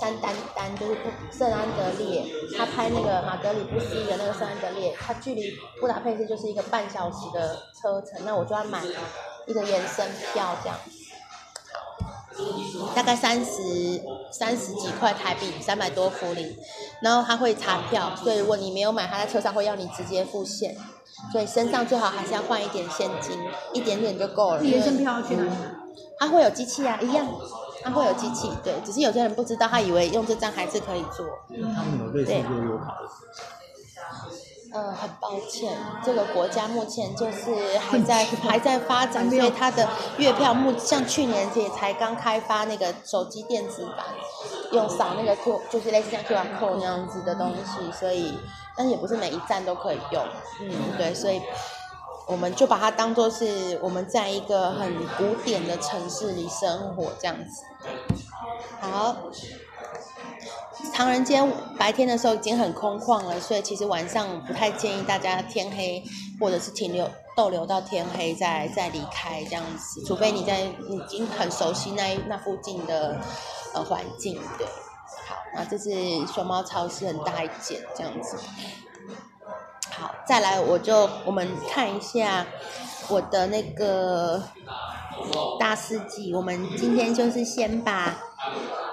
[0.00, 0.96] 三丹丹，就是
[1.30, 2.24] 圣安德烈，
[2.56, 8.82] 他拍那个马德里不思议的那个圣安德烈，他距离布达佩斯就是一个半小时的车程，那我就要买
[9.46, 11.03] 一个延伸票这样子。
[12.94, 16.56] 大概三十三十几块台币，三百多福林，
[17.00, 20.76] 然后他会查票，所以如果你没有买，他在车上会要你直接付现，
[21.32, 23.38] 所以身上最好还是要换一点现金，
[23.72, 24.64] 一点点就够了。
[24.64, 25.50] 延伸票要去哪里
[26.18, 26.28] 他？
[26.28, 27.26] 会有机器啊，一样，
[27.82, 31.26] 他会有机器，对，只是有些人不知道，他以为用这张还是可以做。
[31.48, 33.08] 他们有类似对悠游卡的，
[34.74, 35.72] 呃，很抱歉，
[36.04, 44.04] 这个国家目前就是还在还在发展，所以它的月票目像去年也才刚开发那个手机电子版，
[44.72, 48.36] 用扫那个 Q 就是类似像 QR code 那样子的东西，所以
[48.76, 50.24] 但是也不是每一站都可以用，
[50.60, 51.40] 嗯，对，所以
[52.26, 57.62] 我们就把它当做是我们在一个很古典的城市里生活这样子。
[58.80, 59.14] 好。
[60.92, 61.42] 唐人街
[61.78, 66.02] 白天的时候已经很空旷了，所以其实晚上不太建议大家天黑
[66.38, 73.18] 或者是停留逗留到天黑再再离开这样子，除非你在已经很熟悉那那附近的
[73.74, 74.66] 呃环境，对。
[75.26, 75.90] 好，那这是
[76.26, 78.36] 熊猫超市很大一间这样子。
[79.90, 82.46] 好，再来我就我们看一下
[83.08, 84.42] 我的那个
[85.58, 88.16] 大四季，我们今天就是先把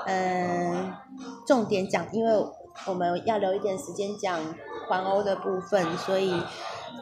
[0.05, 0.93] 嗯
[1.45, 2.45] 重点讲，因为
[2.85, 4.39] 我们要留一点时间讲
[4.87, 6.41] 环欧的部分，所以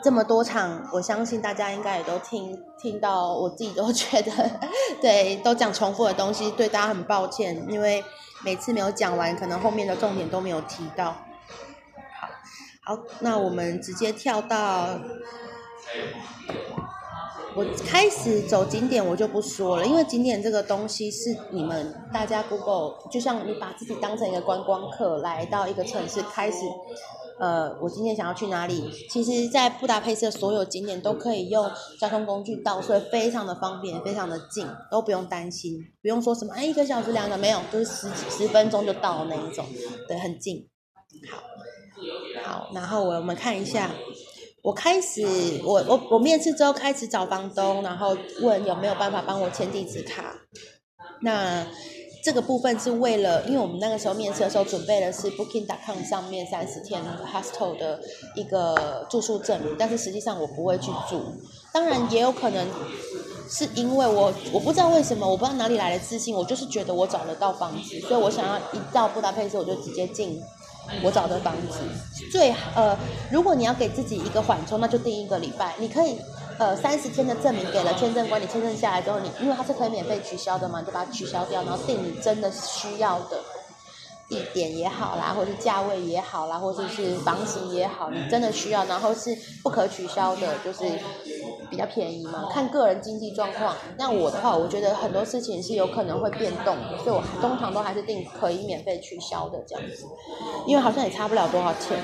[0.03, 4.31] 这么多场，我相信大家应该也都听听到，我自己都觉得
[5.01, 8.03] 对，都讲重复的东西，对大家很抱歉，因为
[8.43, 11.15] 每次没有讲完，可能后面的重点都没有提到。
[12.83, 14.99] 好，好，那我们直接跳到。
[17.55, 26.57] 我开始走景点，我就不说了，因为景点这个东西是你们大家 Google，就像你把自己当成一个观光客来到一个城市，开始
[27.39, 28.89] 呃，我今天想要去哪里？
[29.09, 39.65] 其实，在布达佩斯的所有景点都可以用交通工具到，所以非常的方便，非常的近，都不用担心，不用说什么哎一个小时两个没有，就是十十分钟就到那一种，
[40.07, 40.67] 对，很近。
[41.31, 41.43] 好，
[42.43, 43.91] 好，然后我们看一下。
[44.61, 45.23] 我开始，
[45.63, 50.35] 我我我面试之后开始找房东，然后问有没有办法帮我签地址卡。
[51.21, 51.65] 那
[52.21, 58.01] 这个部分是为了，因为我们那个时候面试的时候准备的是 Booking.com 上面三十天 hostel 的
[58.35, 61.21] 一个住宿证明，但是实际上我不会去住。
[61.73, 62.67] 当然也有可能
[63.49, 70.41] 是因为我我不知道为什么，我不知道哪里来的自信，我就是觉得我找得到房子，所以我想要一到布达佩斯我就直接进。
[71.03, 71.79] 我找的房子
[72.31, 72.97] 最呃，
[73.31, 75.73] 如果你要给自己一个缓冲，那就定一个礼拜。
[75.77, 76.17] 你可以
[76.57, 83.39] 呃三十天的证明给了签证官，你签证下来之后，你因为它是可以免费取消的嘛，就把它取消掉，然后定你真的需要的。
[84.27, 90.83] 地点也好啦，或者是价位也好啦，或者是房型也好，你真的需要，然后是不可取消的，就是
[91.69, 92.49] 比较便宜嘛。
[92.51, 93.75] 看个人经济状况。
[93.97, 100.05] 那我的话，我觉得很多事情是有可能会变动的，所以我通常都还是定可以免费取消的这样子，
[100.65, 101.97] 因为好像也差不了多少钱。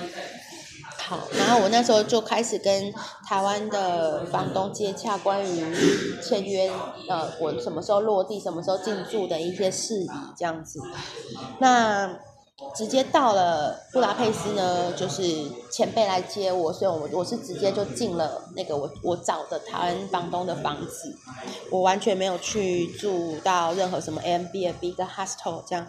[0.98, 2.92] 好，然后我那时候就开始跟
[3.28, 5.76] 台湾的房东接洽关于
[6.20, 6.68] 签约，
[7.08, 10.80] 呃，我什么时候落地，什么时候进驻的一些事宜，这样子。
[11.60, 12.18] 那
[12.74, 15.24] 直接到了布达佩斯呢，就是
[15.70, 21.14] 前辈来接我，所以我我是直接就进了那个我我找的台湾房东的房子，
[21.70, 25.86] 我完全没有去住到任何什么 M B A B 跟 hostel 这样。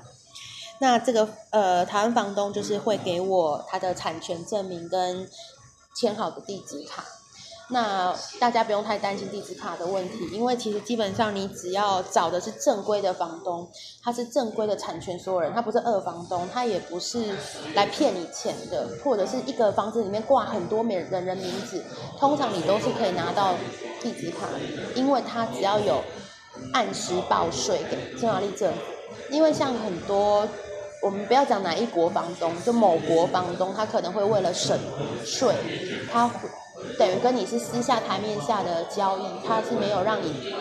[0.79, 5.29] 那这个呃，台湾房东就是会给我他的产权证明跟
[5.95, 7.05] 签好的地址卡。
[7.69, 13.69] 那大家不用太担心地址卡的问题，因为其实基本上你只要找的是正规的房东，
[14.03, 17.37] 他是正规的产权所有人，他不是二房东，他也不是
[17.75, 21.85] 来骗你钱的，或者是一个房子里面挂很多名人人名字，
[22.19, 23.55] 通常你都是可以拿到
[24.01, 24.47] 地址卡，
[24.95, 26.01] 因为他只要有
[26.73, 28.79] 按时报税给中华力政府，
[29.31, 30.47] 因为像很多。
[31.03, 34.77] 我们不要讲哪一国房东，就某国房东，他可能会为了省
[35.25, 35.55] 税，
[36.11, 36.29] 他
[36.99, 40.55] 等于跟你是私下台面下的交易，他是没有让你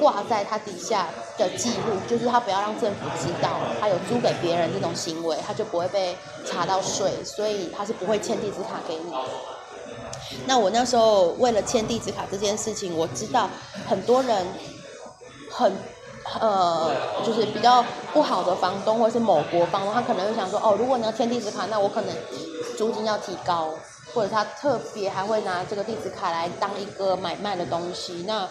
[0.00, 1.08] 挂在他底下
[1.38, 9.12] 的记录，就是他不要让政府知道他有租给别人这种行为，他就不会被查到税，所以他是不会签地址卡给你。
[10.46, 13.48] 那我那时候为了签地址卡这件事情，我知道
[13.86, 14.46] 很多人
[15.50, 15.72] 很。
[16.40, 16.88] 呃，
[17.26, 22.14] 就是比较不好的房东，或者是某国房东，他可能会想说，哦，如果你要签地址卡，那我可能
[22.78, 23.70] 租金要提高，
[24.14, 28.24] 或者他特别还会拿这个地址卡来当一个买卖的东西。
[28.26, 28.48] 那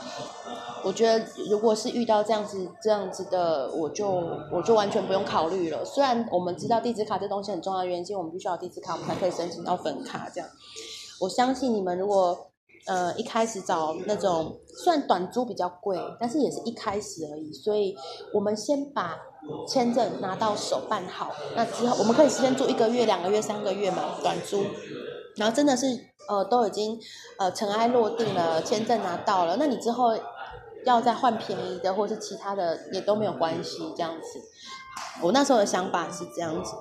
[0.84, 4.10] 我觉得，如果是遇到这样子这样子的，我就
[4.52, 5.86] 我就完全不用考虑了。
[5.86, 10.30] 虽然我们知道地址卡这东西很重要，原因我们必须要地址卡，我们才可以申请到粉卡。
[10.34, 10.50] 这样，
[11.20, 12.48] 我相信你们如果。
[12.88, 17.96] 呃，一开始找那种虽然短租比较贵，但是也是一开始而已，所以
[18.34, 19.16] 我们先把
[19.68, 24.64] 签证拿到手办好，那之后我们可以先住一个月、两个月、三个月嘛，短租，
[25.36, 25.86] 然后真的是
[26.28, 27.00] 呃都已经
[27.38, 30.18] 呃尘埃落定了，签证拿到了，那你之后
[30.86, 34.40] 要再换便宜的或是其他的也都没有关系，这样子。
[35.22, 36.74] 我那时候的想法是这样子，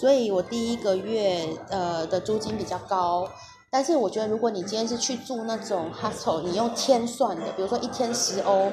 [0.00, 3.28] 所以我第一个月呃的租金比较高。
[3.74, 8.70] 但是我觉得，如果你今天是去住那种 hostel，你用天算的，比如说一天十欧、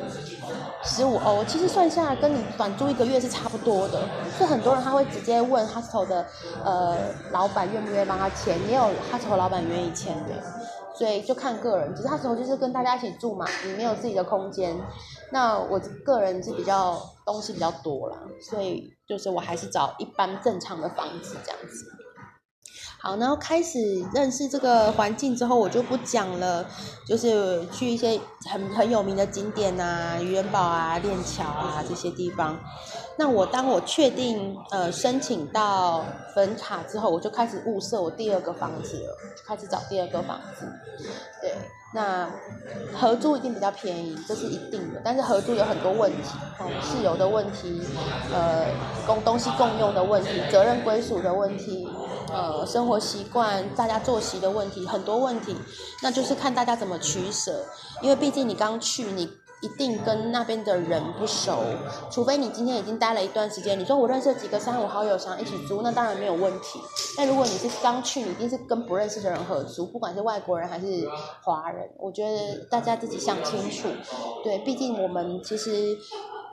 [0.84, 4.00] 十五欧，其实算下来跟你短租一个月是差不多的。
[4.38, 6.24] 所以很多人他会直接问 hostel 的
[6.64, 6.96] 呃
[7.32, 10.36] 老板愿不愿意帮他签，也有 hostel 老板愿意签的。
[10.94, 14.80] 所以就看个人，其实 hostel 就是跟大家一起住嘛，你没有自己的空间。
[15.32, 21.88] 那我个人是比较东西比较多啦，所以就是我还是找一般正常的房子这样子。
[23.04, 26.64] 好，然后开始认识这个环境之后，我就不讲了，
[27.04, 32.60] 就是去一些很很有名的景点啊，渔人堡啊、链桥啊这些地方。
[33.22, 36.04] 那我当我确定呃申请到
[36.34, 40.66] 粉卡之后，我就开始物色我第二个房子了，开始找第二个房子。
[41.40, 41.54] 对，
[41.94, 42.28] 那
[43.00, 45.00] 合租一定比较便宜，这是一定的。
[45.06, 47.80] 但是合租有很多问题，哦，室友的问题，
[48.34, 48.66] 呃，
[49.06, 51.88] 共东西共用的问题，责任归属的问题。
[52.34, 55.56] 呃，生活习惯、大家作息的问题，很多问题，
[56.02, 57.66] 那就是看大家怎么取舍。
[58.02, 59.30] 因为毕竟你刚去，你
[59.62, 61.64] 一定跟那边的人不熟，
[62.12, 63.80] 除非你今天已经待了一段时间。
[63.80, 66.80] 你说我认识几个三五好友想一起租，那当然没有问题。
[67.16, 71.08] 但如果你是刚去，你一定是跟不认识的人合租，不管是外国人还是
[71.44, 73.88] 华人，我觉得大家自己想清楚。
[74.44, 75.98] 对，毕竟我们其实。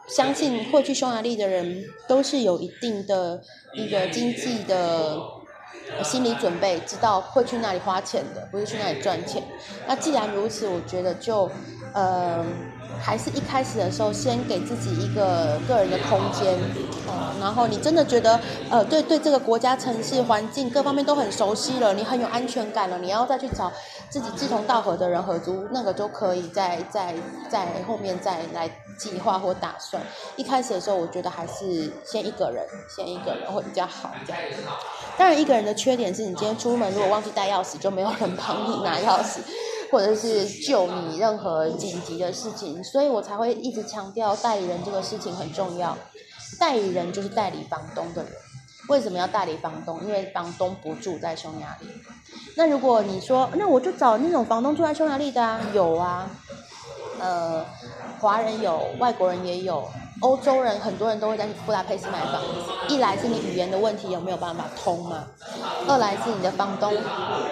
[0.08, 3.38] 相信会去匈牙利的人都是有一定的
[3.74, 5.18] 一个经济的
[6.02, 9.42] 心理准备，知道会去那里花钱的，不是去那里赚钱。
[9.86, 11.50] 那既然如此，我觉得就
[11.92, 12.44] 呃，
[13.00, 16.54] 还是一开始的时候先给自己一个个人的空间，
[17.06, 18.38] 哦，然后你真的觉得
[18.70, 23.72] 呃，对对这个国家、城市、环境各方面都很熟悉了，你很有安全感了，你要再去找
[24.10, 27.14] 自己志同道合的人合租，那个就可以在在
[27.48, 30.02] 在后面再来计划或打算。
[30.36, 34.42] 一开始的时候，我觉得还是先一个人，先一个人会比较好这样。
[35.18, 39.40] 当然，一个人的缺点是你今天出门如果忘记带钥匙，就没有人帮你拿钥匙，
[39.90, 45.98] 或者是救你任何紧急的事情，所以我才会一直强调代理人这个事情很重要。
[46.60, 48.32] 代理人就是代理房东的人。
[48.88, 50.00] 为什么要代理房东？
[50.02, 51.88] 因为房东不住在匈牙利。
[52.56, 56.30] 那如果你说，那我就找那种房东住在匈牙利的啊，有啊，
[57.20, 57.66] 呃，
[58.18, 59.86] 华人有，外国人也有，
[60.20, 62.94] 欧洲人很多人都会在布达佩斯买房子。
[62.94, 65.24] 一来是你语言的问题有没有办法通嘛，
[65.86, 66.92] 二来是你的房东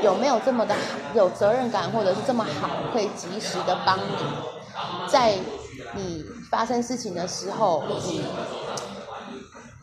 [0.03, 0.81] 有没有这么的好，
[1.14, 5.37] 有责任感或者是这么好，可以及时的帮你，在
[5.95, 8.25] 你发生事情的时候，你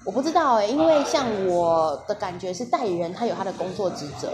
[0.03, 4.33] 我不知道哎、因为像我的感觉是代理人他有他的工作职责，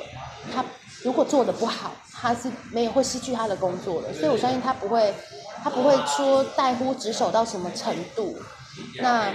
[0.52, 0.66] 他
[1.04, 5.14] 如果做的不好，他是没有会失去他的工作的，所以我相信他不会，
[5.64, 8.36] 他不会说怠忽职守到什么程度。
[9.02, 9.34] 那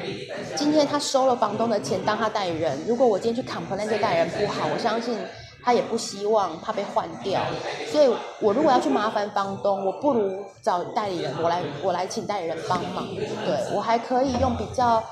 [0.57, 5.19] 今天他收了房东的钱当他代理人，如果我今天去 complain 这代理人不好，我相信
[5.63, 7.43] 他也不希望他被换掉。
[7.91, 8.11] 所以
[8.41, 13.07] 我如果要去麻烦房东，我不如找代理人，我来我来请代理人帮忙。
[13.15, 15.03] 对我还可以用比较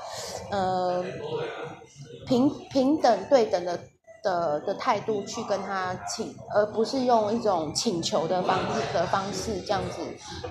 [0.49, 1.03] 呃
[2.25, 3.79] 平平等对等的
[4.23, 10.01] 的的态度去跟他请，而不是用一种请求的方式的方式这样子。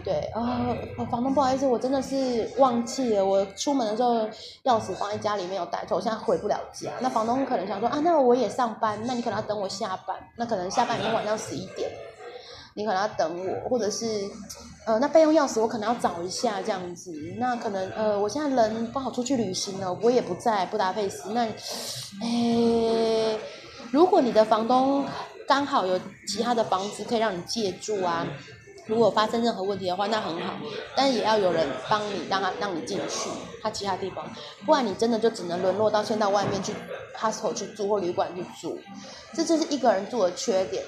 [0.04, 0.66] 对啊、
[0.98, 4.20] 呃房东不好意思，我真的是忘记了，我出门的时候
[4.64, 6.90] 钥匙放在家里没有带走，我现在回不了家。
[7.00, 11.90] 那房东可能想说啊，那我也上班，那你可能要等我下班，那可能下班已经晚上十一点。
[12.74, 14.06] 你可能要等我，或者是，
[14.86, 17.12] 呃，那备用钥匙我可能要找一下这样子。
[17.36, 21.28] 那可能呃，我现在人不好出去旅行了，我也不在布达佩斯。
[21.32, 21.46] 那，
[22.22, 23.38] 诶，
[23.90, 25.04] 如果你的房东
[25.46, 28.26] 刚好有其他的房子可以让你借住啊，
[28.86, 30.54] 如果发生任何问题的话，那很好。
[30.96, 33.28] 但也要有人帮你，让他让你进去
[33.62, 34.24] 他其他地方，
[34.64, 36.72] 不然你真的就只能沦落到先到外面去
[37.16, 38.78] hostel 去住或旅馆去住。
[39.34, 40.82] 这就是一个人住的缺点，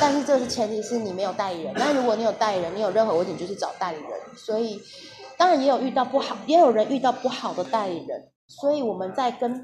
[0.00, 1.72] 但是这是前提是你没有代理人。
[1.76, 4.10] 那如果你有代理人，你有任何问题就去找代理人。
[4.36, 4.80] 所以，
[5.36, 8.28] 当然也有遇到不好，也有人遇到不好的代理人。
[8.46, 9.62] 所以我们在跟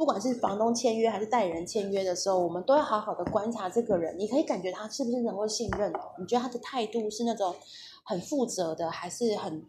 [0.00, 4.18] 不管是房东签约还是代理人签约的时候，我们都要好好的观察这个人。
[4.18, 5.92] 你可以感觉他是不是能够信任？
[6.18, 7.54] 你觉得他的态度是那种
[8.02, 9.66] 很负责的，还是很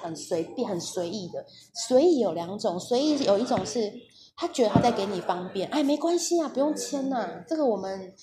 [0.00, 1.44] 很随便、很随意的？
[1.86, 3.92] 随意有两种，随意有一种是。
[4.34, 8.14] 他觉得他在给你方便，哎，没关系啊，不用签呐、这个我们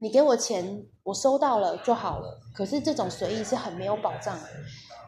[0.00, 2.38] 你给我钱，我收到了就好了。
[2.54, 4.46] 可是这种随意是很没有保障的。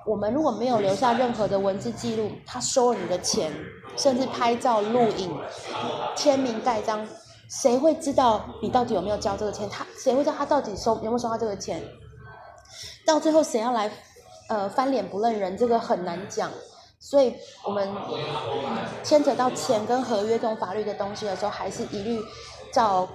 [0.07, 3.53] 我们如果没有留下任何的文字记录，他收了你的钱，
[3.97, 5.37] 甚至拍照、录影、
[6.15, 7.07] 签名、盖章，
[7.49, 9.69] 谁会知道你到底有没有交这个钱？
[9.69, 11.83] 他谁会知道他到底收有没有收到这个钱？
[13.07, 13.91] 到最后谁要来
[14.49, 16.51] 呃翻脸不认人，这个很难讲。
[16.99, 17.89] 所以我们
[19.05, 22.21] 牵扯到钱跟合约这种法律的东西的时候，还是一律
[22.73, 23.07] 照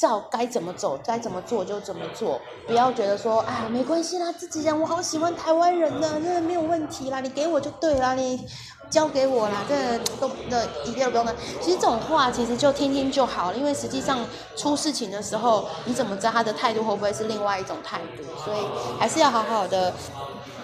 [0.00, 8.46] 照该怎么走、该怎么做就怎么做，不要觉得说哎没关系啦，自己人我好喜欢台湾人呢，那没有问题啦，你给我就对啦，你
[8.90, 11.34] 交给我啦，这都那一定不用的。
[11.60, 14.18] 其实这种话其实就听听就好了，因为实际上
[14.56, 18.22] 出事情的时候，你怎么知道他的态度会不会是另外一种态度？
[18.44, 18.58] 所以
[18.98, 19.92] 还是要好好的。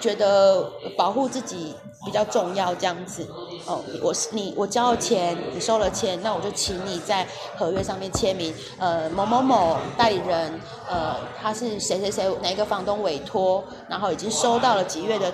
[0.00, 3.24] 觉得保护自己比较重要，这样子
[3.66, 3.80] 哦。
[4.02, 7.24] 我是你，我交了钱，你收了钱，那我就请你在
[7.56, 8.52] 合约上面签名。
[8.78, 10.60] 呃，某某某代理人，
[10.90, 15.32] 呃，他是谁谁谁哪一个房东委托，然后已经收到了几月的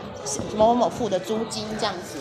[0.55, 2.19] 某某某付的租金这样子，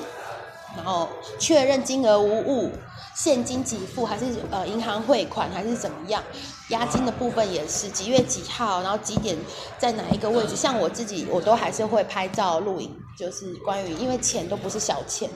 [0.78, 2.72] 然后确认金额无误，
[3.14, 6.24] 现金给付还是呃银行汇款还是怎么样？
[6.70, 9.38] 押金的部分也是几月几号，然后几点
[9.78, 10.56] 在哪一个位置？
[10.56, 15.30] 像我自己，我都还是会拍照录影，就是关于因为钱都不是小钱，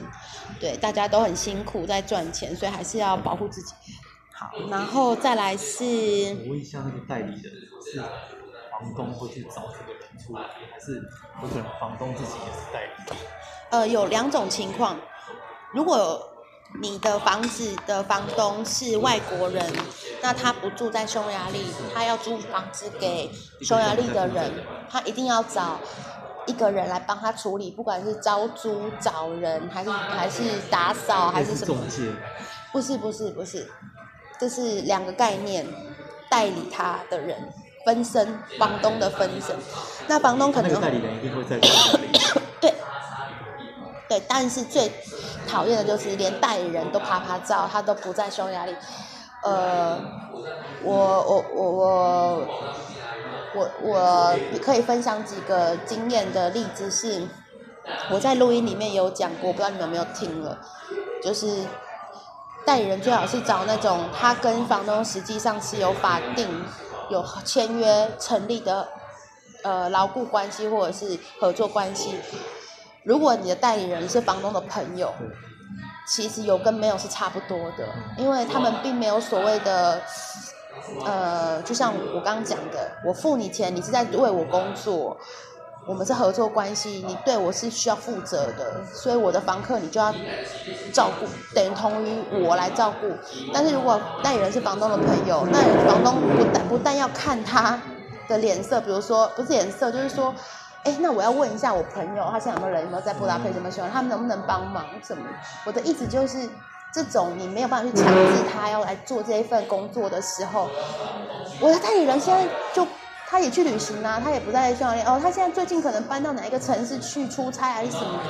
[0.60, 3.72] 对，大家都很辛苦在赚钱，所以还是要保护自己。
[4.34, 7.98] 好，然后再来是我问一下，那个代理人是
[8.70, 10.96] 房东会去找这个人出来，还是
[11.42, 13.16] 有可能房东自己也是代理？
[13.70, 14.98] 呃有两种情况，
[15.72, 16.28] 如果
[16.80, 19.64] 你的房子的房东是外国人，
[20.22, 24.50] 那他不住在匈牙利，他要租房子给匈牙利的人，
[24.90, 25.78] 他一定要找
[26.46, 31.76] 一个人来帮他处理，不管是招租、找人，还是还是打扫，还是什么？
[32.72, 33.70] 不是不是不是，
[34.40, 35.66] 这是两个概念，
[36.30, 37.52] 代理他的人
[37.84, 39.54] 分身，房东的分身。
[40.06, 41.58] 那房东可能代理人一定会在？
[42.60, 42.74] 对，
[44.08, 44.90] 对，但是最
[45.52, 48.74] 讨厌的就是连代理人都怕拍照，他都不在匈牙利。
[49.42, 50.00] 呃，
[50.82, 52.48] 我我我我
[53.54, 57.28] 我我可以分享几个经验的例子是，
[58.10, 60.56] 我在录音里面有讲过，不知道你们有没有听了，
[61.22, 61.66] 就是
[62.64, 66.48] 代理人最好是找那种他跟房东实际上是有法定
[67.10, 68.88] 有签约成立的
[69.64, 72.14] 呃牢固关系或者是合作关系。
[73.04, 75.12] 如果你的代理人是房东的朋友，
[76.06, 80.00] 其实有跟没有是差不多的，因为他们并没有所谓的，
[81.04, 85.16] 呃，就像我刚刚讲的，我付你钱，你是在为我工作，
[85.86, 90.12] 我们是合作关系，你对我是需要负责的，所以我的房客你就要
[90.92, 93.08] 照顾，等同于我来照顾。
[93.52, 97.80] 但是如果代理人是房东的朋友，那房东不但不但要看他
[98.28, 100.32] 的脸色，比如说不是脸色，就是说。
[100.84, 105.24] 哎，那我要问一下我朋友，他现在有没有人，有没有在布达佩斯，没有喜欢，他们能不能帮忙什么？
[105.64, 106.48] 我的意思就是，
[106.92, 110.68] 这种你没有办法去强制他要来做这一份工作的时候，
[111.60, 112.86] 我的代理人现在就
[113.28, 118.20] 他也去旅行啊，他也不在匈牙利哦，他现在最近可能搬到哪一个城市去出差还是什么？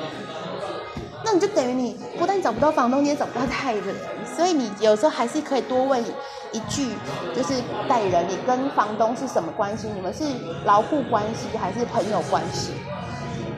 [1.24, 3.96] 那你就等于你不但找不到房东，你也找不到代理人，
[4.36, 6.04] 所以你有时候还是可以多问
[6.52, 6.94] 一句，
[7.34, 7.54] 就是
[7.88, 9.88] 代理人，你跟房东是什么关系？
[9.88, 10.24] 你们是
[10.64, 12.72] 牢固关系还是朋友关系？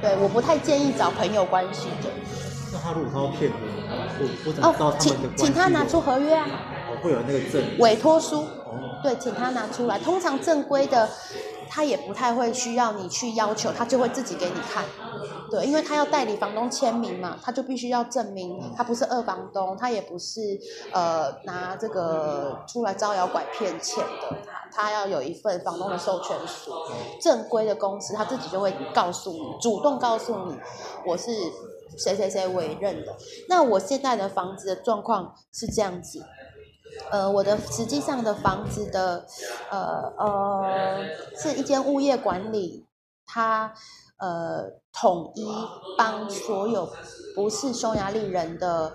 [0.01, 2.11] 对，我不太建议找朋友关系的。
[2.73, 6.47] 那他如果他要骗我，我我怎么知道哦，请他们的关系请他拿出合约啊，
[6.89, 8.43] 哦，会有那个证委托书。
[8.43, 9.99] 哦，对，请他拿出来。
[9.99, 11.09] 通常正规的，
[11.69, 14.85] 他也不太会需要你去要求，他就会自己给你看。
[15.51, 20.41] 对，因为他要代理房东签名嘛，他就必须要证明他不是二房东，他也不是
[20.93, 24.37] 呃拿这个出来招摇拐骗钱的，
[24.73, 26.71] 他他要有一份房东的授权书。
[27.23, 30.59] 正规的公司他自己就会告诉你，主动告诉你
[31.07, 31.31] 我是
[31.97, 33.17] 谁谁谁委任的。
[33.49, 36.23] 那我现在的房子的状况是这样子，
[37.11, 39.27] 呃，我的实际上的房子的，
[39.71, 41.05] 呃呃，
[41.37, 42.87] 是一间物业管理，
[43.27, 43.73] 它
[44.19, 45.47] 呃统一
[45.97, 46.89] 帮所有
[47.35, 48.95] 不是匈牙利人的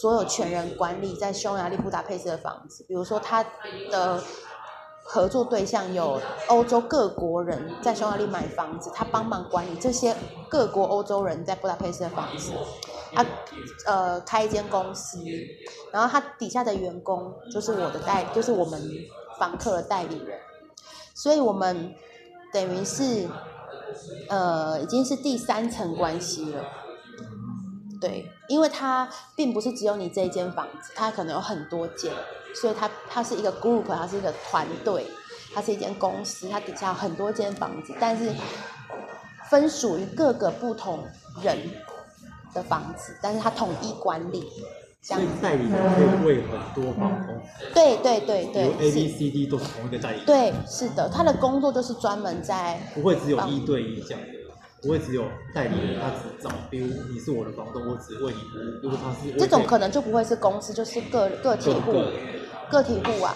[0.00, 3.44] 所有权人管理在匈牙利布达佩斯的房子，比如说他
[3.90, 4.22] 的。
[5.04, 10.16] 合作对象有欧洲各国人在匈牙利买房子，他帮忙管理这些
[10.48, 12.52] 各国欧洲人在布达佩斯的房子。
[13.14, 13.24] 他
[13.86, 15.18] 呃开一间公司，
[15.92, 18.80] 然后他底下的员工就是我的代，就是我们
[19.38, 20.38] 房客的代理人，
[21.14, 21.94] 所以我们
[22.52, 23.28] 等于是
[24.28, 26.64] 呃已经是第三层关系了。
[28.00, 32.12] 对，因为他并不是只有你这一间房子，他可能有很多间，
[32.52, 35.06] 所以它它是一个 group，它是一个团队，
[35.54, 38.32] 它是一间公司，它底下有很多间房子，但是
[39.48, 41.06] 分属于各个不同
[41.40, 41.56] 人
[42.54, 44.44] 的房子，但是它统一管理。
[45.04, 47.36] 所以代理人可以为很多房东，
[47.74, 54.28] 对对对对，，A B C D 都是同一个代理人，对，是的，他的工作就是专门在不会只有一对一这样的，
[54.80, 58.80] 不会只有代理人他只找，比如你是我的房东，我只为你服务。
[58.80, 61.92] 如果他是这种可能就不会是公司，就是个个体户，
[62.70, 62.80] 个。
[62.84, 63.34] 体户啊，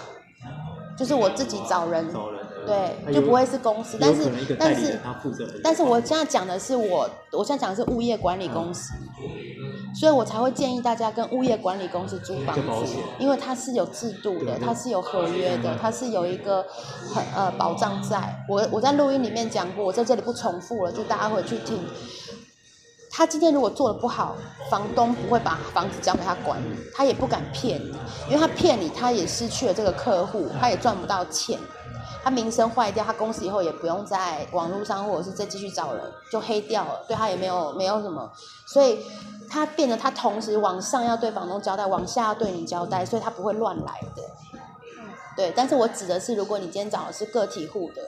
[0.97, 2.36] 就是我自己找人，找人，
[2.67, 3.97] 对，就不会是公司。
[3.99, 8.93] 但是但是他负责，但是我现在讲的是我，我现在讲的是物业管理公司，
[9.95, 12.61] 所以我才会建议大家跟物业管理公司租房子
[13.19, 16.65] 因为它是有制度的，它是有合约的，它是有一个
[17.13, 18.45] 很呃保障在。
[18.49, 21.79] 我我在录音里面讲过，我在这里不重复了，就大家回去听。
[23.09, 24.35] 他今天如果做的不好，
[24.69, 27.95] 房东不会把房子交给他管理，他也不敢骗你，
[28.29, 31.57] 因为他骗你，他也失去了这个客户，他也赚不到钱，
[32.27, 38.29] 他名声坏掉，他公司以后也不用在网络上或者是再继续找人，就黑掉了，对他也没有没有什么，
[38.65, 38.99] 所以
[39.49, 44.21] 他变得他同时往上要对房东交代，往下要对你交代，所以他不会乱来的。
[45.37, 48.01] 对，但是我指的是，如果你今天找的是个体户的，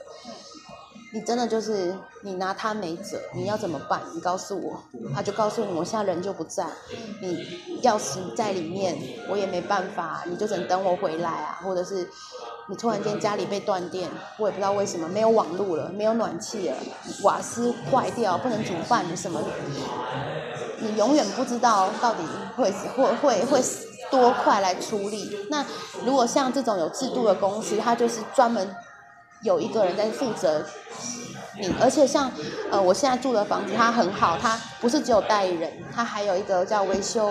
[1.12, 4.00] 你真的就是你拿他没辙，你要怎么办？
[4.14, 4.80] 你告诉我，
[5.14, 6.64] 他就告诉你，我现在人就不在，
[7.20, 7.44] 你
[7.82, 8.96] 钥匙在里面，
[9.28, 12.08] 我也没办法，你就只能等我回来啊，或者是
[12.68, 14.08] 你突然间家里被断电，
[14.38, 16.76] 我也不知道为什么没有网络了，没有暖气了，
[17.22, 19.42] 瓦斯坏掉，不能煮饭什么，
[20.78, 22.22] 你永远不知道到底
[22.56, 23.60] 会 会会会
[24.12, 25.46] 多快来处理。
[25.50, 25.64] 那
[26.04, 28.74] 如果像这种有制度的公司，它就是专门
[29.42, 30.64] 有一个人在负责
[31.58, 32.30] 你，而且像
[32.70, 37.30] 呃我现在住的房子，它很好，它不是只有代理人，它还有一个叫维修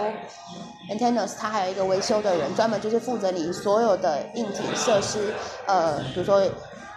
[0.89, 5.34] maintenance，它还有一个维修的人，专门就是负责你所有的硬体设施，
[5.66, 6.43] 呃，比如说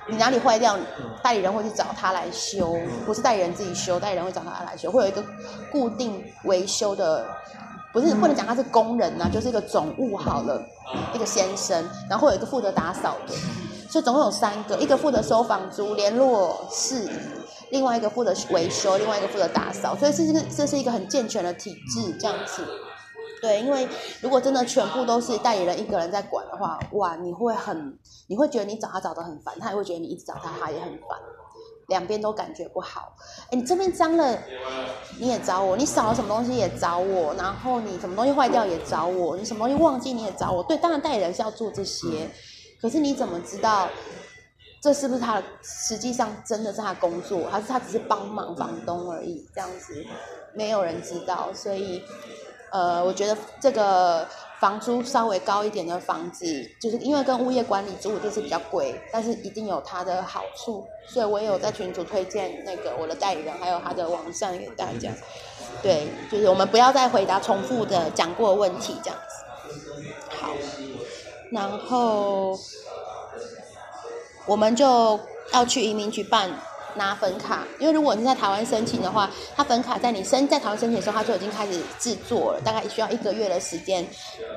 [0.09, 0.77] 你哪里坏掉，
[1.23, 5.25] 代理人会去找他来修，不是代理人自己修，代理人会找他来修，会有一个
[5.71, 7.25] 固定维修的。
[7.93, 10.65] 不是不能讲他是工人呐、就是一个总务好了，
[11.15, 13.35] 一个先生，然后会有一个负责打扫的，
[13.93, 17.11] 所以总共有三个，一个负责收房租、联络事宜，
[17.69, 22.67] 另外一个负责维修，另外一个负责打扫，所以这是这是一个很健全的体制这样子。
[23.43, 23.87] 对，因为
[24.23, 31.19] 如果真的全部都是代理人一个人在管的话，哇，你会很，你会觉得你找他找得很烦，他也会觉得你一直找他，他也很烦，
[31.89, 33.15] 两边都感觉不好。
[33.51, 34.39] 哎，你这边脏了，
[35.19, 40.63] 你也找我；你少了什么东西也找我；然后你什么东西坏掉也找我；你什么东西忘记你也找我。
[40.63, 42.31] 对，当然代理人是要做这些，
[42.83, 43.89] 可是你怎么知道
[44.83, 45.45] 这是不是他的？
[45.63, 49.49] 实际上真的是他工作，还是他只是帮忙房东而已？
[49.55, 50.05] 这样子
[50.53, 52.03] 没有人知道，所以
[52.73, 54.27] 呃，我觉得这个
[54.59, 56.45] 房租稍微高一点的房子，
[56.81, 65.11] 就是因为跟物业管理租就是比较贵，但是一定有它的好处，所以我也有在群组推荐那个我的代理人，还有他的网站给大家。
[65.81, 69.45] 对，就是我们不要再回答重复的讲过的问题，这样子。
[71.53, 72.59] 然后
[74.47, 75.21] 我们就
[75.53, 76.51] 要去移民局办
[76.95, 84.07] 拿粉卡，因为如果你在台湾申请的话，它粉卡在你申在台湾申请的时候，它就已经开始制作了，大概需要一个月的时间，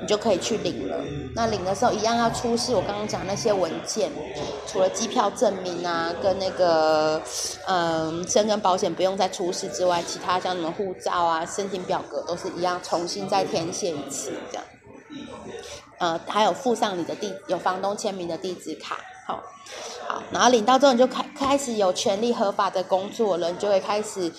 [0.00, 0.96] 你就可以去领了。
[1.34, 4.10] 那领的时候一样要出示我刚刚讲那些文件，
[4.66, 7.20] 除了机票证明啊，跟那个
[7.66, 14.64] 嗯身跟保险不用再出示之外，其他像什么护照啊、申请表格都是一样重新再填写一次这样。
[15.98, 19.42] 呃，还有附上你的地有房东签名的地址卡，好，
[20.06, 24.30] 好，然后领到之后你就开开始有权利合法的工作了，你就会开始，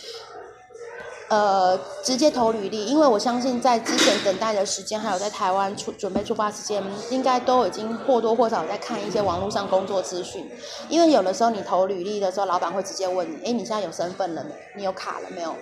[1.30, 10.50] 呃，直接投履历，因为我相信在之前等待的时间，还有在台湾出准备出发时间，应该都已经或多或少在看一些网络上工作资讯，
[10.90, 14.52] 因为有的时候你投履历的时候，老板会直接问你，哎，你现在有身份了没？
[14.76, 15.56] 你有卡了没有？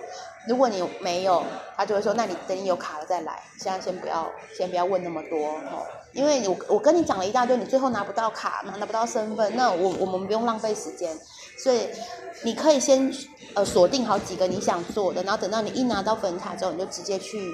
[0.48, 1.42] 如果你没有，
[1.76, 11.18] 他就会说，那你等你有卡了再来，现在先不要，先不要问那么多哦，因为我我跟你讲了一大堆，你最后拿不到卡，拿拿不到身份，那我我们不用浪费时间，
[11.58, 11.88] 所以
[12.44, 13.12] 你可以先
[13.54, 17.50] 呃锁定好几个你想做的，然后等到你一拿到粉卡之后，你就直接去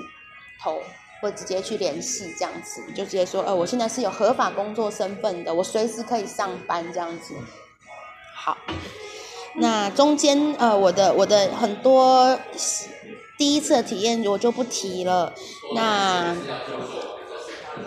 [0.63, 0.79] 投，
[1.23, 7.35] 或直接去联系这样子，你就直接说，呃，我现在是有合法工作身份的，我随时可以上班这样子，
[8.37, 8.57] 好。
[9.57, 12.39] 那中间呃，我的我的很多
[13.37, 15.33] 第一次的体验我就不提了。
[15.75, 16.35] 那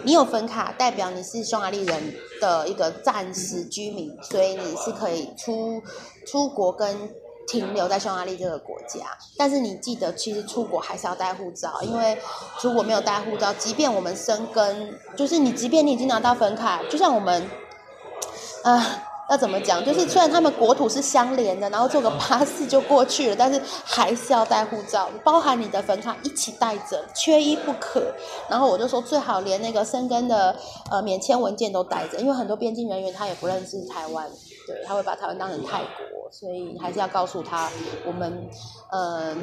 [0.04, 5.82] 你有粉卡，代表你是匈牙利人的一个暂时居民，所以你是可以出
[6.28, 7.10] 出国跟
[7.48, 9.18] 停留在匈牙利这个国家。
[9.36, 12.16] 但是你记得，其实出国还是要带护照，因为
[12.60, 17.50] 出国没有带护照，即便我们生根，就是你即便你已经拿到粉卡，就像我们，
[18.64, 19.02] 呃。
[19.30, 19.84] 要怎么讲？
[19.84, 28.14] 就是虽然他们国土是相连的，然后坐个巴士就过去了，但是还是要带护照，包含你的粉卡一起带着，缺一不可。
[28.48, 30.56] 然后我就说最好连那个生根的
[30.92, 34.30] 呃免签文件都带着，因为很多边境人员他也不认识台湾，
[34.68, 37.70] 对他会把台湾当成泰国，所以还是要告诉他
[38.06, 38.48] 我们
[38.92, 39.36] 呃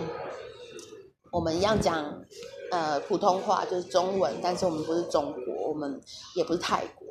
[1.33, 2.23] 我们一样讲
[2.71, 6.01] 呃普通话就是中文，但是我们不是中国，我们
[6.37, 7.07] 也不是泰国。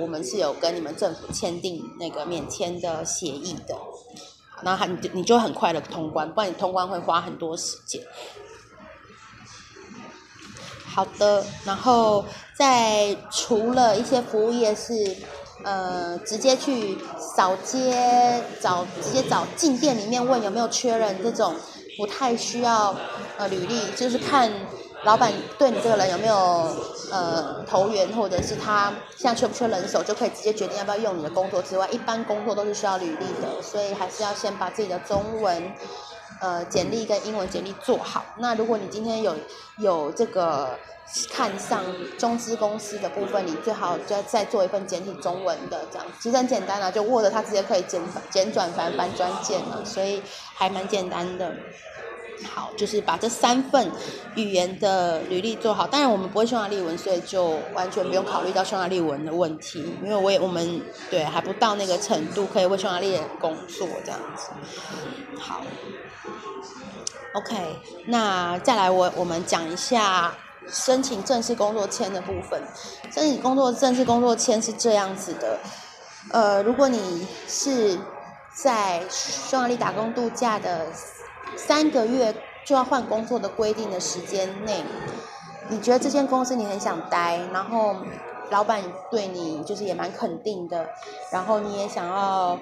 [0.00, 3.74] 我们是有跟你们政府签订那个免签的协议的，
[4.62, 8.02] 然后你就你就很快的通关，不然你通关会花很多时间。
[10.84, 12.24] 好的，然后
[12.56, 15.16] 在除了一些服务业是
[15.62, 21.54] 呃直接去扫街找，直接找进店里面问有没有缺人这种，
[21.96, 22.94] 不太需要
[23.38, 24.50] 呃履历，就是看。
[25.04, 26.36] 老板对你这个人有没有
[27.12, 35.72] 呃投缘，或者是他现在缺不缺人手，就可以直接决定要不要用你的工作之外，一般工作都是需要履历的，所以还是要先把自己的中文
[36.40, 38.24] 呃简历跟英文简历做好。
[38.38, 39.36] 那如果你今天有
[39.78, 40.76] 有这个
[41.30, 41.84] 看上
[42.18, 50.20] 中资公司的部分，你最好再再做一份简体中文的这样，其实很简单啊，就 Word 它直接可以简简转繁繁专键了，所以
[50.54, 51.54] 还蛮简单的。
[52.44, 53.90] 好，就是把这三份
[54.34, 55.86] 语言的履历做好。
[55.86, 59.96] 当然，我们不会匈牙利文，所以就完全不用考虑到匈牙利文的问题。
[60.02, 64.50] 因为我也我们对还不到那个程度，可以为匈牙利人工作这样子。
[65.38, 65.62] 好
[67.34, 70.34] ，OK，那再来我我们讲一下
[70.68, 72.62] 申请正式工作签的部分。
[73.12, 75.58] 申请工作正式工作签是这样子的。
[76.32, 77.98] 呃，如果你是
[78.52, 80.86] 在匈牙利打工度假的
[81.54, 82.34] 三个月
[82.64, 84.82] 就要换工作的规定的时间内，
[85.70, 87.94] 你觉得这间公司你很想待，然后
[88.50, 90.88] 老板对你就是也蛮肯定的，
[91.32, 92.58] 然后你也想要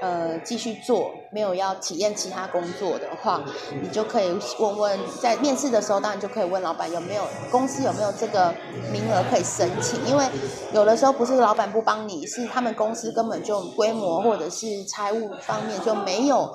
[0.00, 3.42] 呃继续做，没有要体验其他工作的话，
[3.82, 8.54] 你就可以问问，在面试的时候，当然就可以问老板有没有公司有没有这个
[8.90, 10.24] 名额可以申请，因为
[10.72, 16.50] 有的时候不是老板不帮你，是他们公司根本就规模或者是财务方面就没有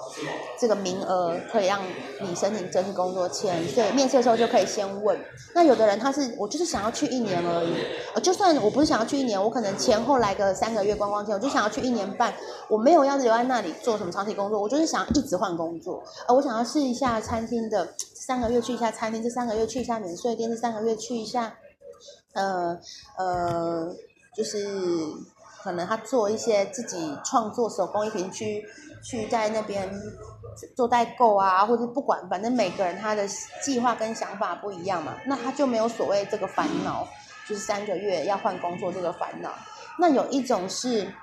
[0.59, 1.79] 这个名额可以让
[2.19, 5.15] 你申请正式工作签，所以面试的时候就可以先问。
[5.53, 7.75] 那有的人他是我就是想要去一年而已，
[8.15, 12.33] 呃，就算我不是想要去一年，我可能前后来个三个月观光签，我就想要去一年半，
[12.67, 21.53] 我没有要留在那里做什么长期工作，我就是想一直换工作，呃，我想要试一下餐厅的，三个月去一下餐厅，这三个月去一下免税店，这三个月去一下，
[22.31, 22.79] 呃
[23.17, 23.93] 呃，
[24.33, 24.65] 就是
[25.61, 28.65] 可能他做一些自己创作手工艺品去
[29.03, 29.93] 去在那边
[30.73, 33.27] 做代购啊，或者不管，反正每个人他的
[33.61, 37.05] 计划跟想法不一样嘛，那他就没有所谓这个烦恼，
[37.45, 39.51] 就是三个月要换工作这个烦恼。
[39.99, 41.13] 那有一种是。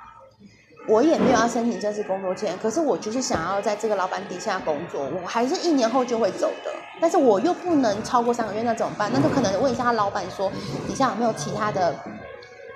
[0.88, 9.10] 我也没有要申请正式工作签，可是我就是想要在这个老板底下工作，我还是一年后就会走的，但是我又不能超过三个月，那怎么办？
[9.12, 10.50] 那就可能问一下他老板说，
[10.86, 11.94] 底下有没有其他的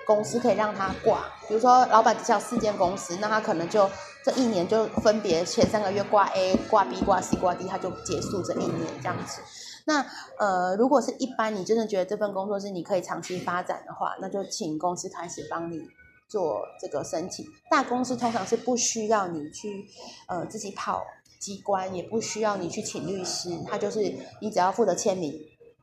[0.07, 1.25] 公司可以让他挂？
[1.49, 3.89] 比如说老板底下有四间公司，那他可能就
[4.23, 9.41] 这一年就分别前三个月挂 A、挂 B、挂 C、挂 D，他就结束这一年这样子。
[9.87, 10.05] 那
[10.39, 15.89] 呃，如果是一般你真的觉得这份工作是你可以长期发展的话，那就请公司开始帮你。
[16.33, 19.85] 做这个申请，大公司通常是不需要你去
[20.27, 21.05] 呃自己跑
[21.39, 24.01] 机关，也不需要你去请律师，他就是
[24.41, 25.31] 你只要负责签名，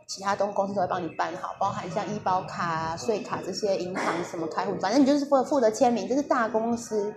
[0.07, 7.13] 其他东公司都会帮你办好，包含像医保卡、税卡这些银行什么开户，反正你就是负负责签名，这是大公司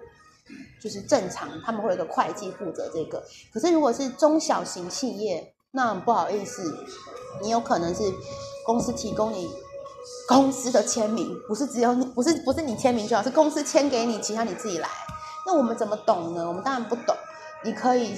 [0.78, 3.24] 就是正常，他们会有个会计负责这个。
[3.51, 6.70] 可是如果是中小型企业，那不好意思，
[7.41, 8.03] 你有可能是
[8.66, 9.49] 公司提供你。
[10.26, 14.88] 公司的签名不是只有你，不是不是你签名就好，是公司签给你，其他你自己来。
[15.46, 16.46] 那我们怎么懂呢？
[16.46, 17.16] 我们当然不懂。
[17.64, 18.16] 你可以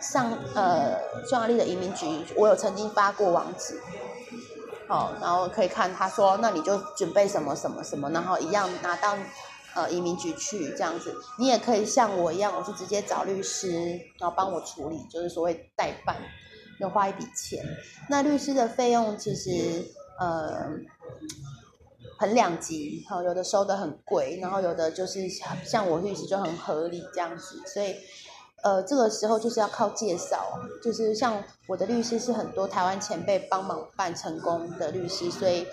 [0.00, 2.06] 上呃匈牙利的移民局，
[2.36, 3.80] 我有曾经发过网址，
[4.88, 9.16] 好，然后可以看他说，那你就准备什么什么什么，然后一样拿到
[9.74, 11.14] 呃移民局去这样子。
[11.38, 16.16] 你也可以像我一样，我是直接找律师，然后帮我处理，就是所谓代办，
[16.80, 17.64] 要花一笔钱。
[18.08, 19.84] 那律师的费用其实
[20.18, 20.66] 呃。
[22.18, 25.28] 很两极，好，有的收的很贵，然后有的就是
[25.64, 27.96] 像我律师就很合理这样子，所以，
[28.62, 35.66] 呃，这个时候就是要靠介绍，就是像我的律师是很多台湾前辈帮忙办成功的律师，所以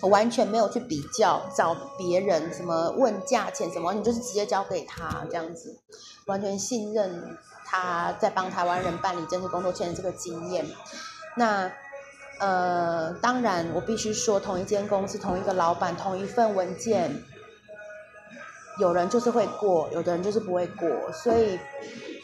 [0.00, 5.78] 我完全没有去比较找别人什么问价钱什么，你就是直接交给他这样子，
[6.26, 10.66] 完全信任他在帮台湾人办理政治工作签的这个经验，
[11.36, 11.70] 那。
[12.38, 17.22] 呃，当然，我必须说，同一间公司、同一个老板、同一份文件，
[18.78, 21.58] 有人就是会过，有的人就是不会过，所以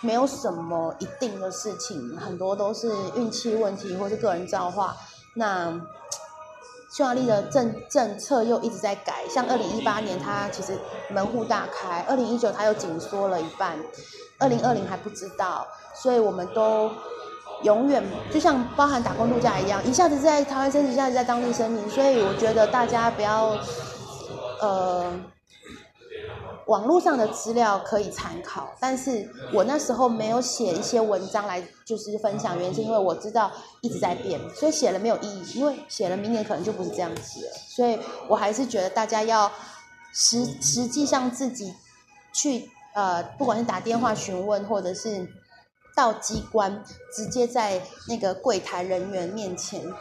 [0.02, 4.94] 没有什么一定的事情，很多都是运气问题或是个人造化。
[5.34, 5.80] 那
[6.90, 13.78] 匈牙利的政政策又一直在改，像二零一八年它其实门户大开，二零一九它又紧缩了一半，
[14.38, 16.90] 二零二零还不知道，所以我们都。
[17.62, 18.02] 永远
[18.32, 23.56] 就像包含打工度假一样，一下子在台湾生，一下子在当地生，所以我觉得大家不要，
[24.60, 25.12] 呃，
[26.66, 33.50] 网络上的资料可以参考，但是我那时候没有写一些文章来就是分享，原因是因为我知道
[33.80, 37.98] 一直在变，所以写了没有意义，因为写了明年可能就不是这样子了，所以
[38.28, 39.50] 我还是觉得大家要
[40.12, 41.72] 实实际上自己
[42.32, 45.28] 去呃，不管是打电话询问或者是。
[45.94, 46.82] 到机关，
[47.12, 49.92] 直接在那个柜台人员面前，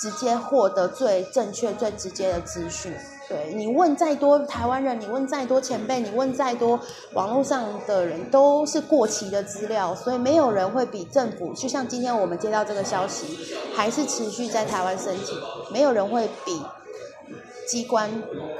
[0.00, 2.92] 直接获得最正确、最直接的资讯。
[3.28, 6.78] 对你问再多台湾人，你问再多前辈，你问再多
[7.14, 11.54] 网络上的人，都是过期的资料，所以没有人会比政府。
[11.54, 13.38] 就像今天我们接到这个消息，
[13.74, 15.38] 还是持续在台湾申请，
[15.72, 16.60] 没有人会比。
[17.66, 18.10] 机关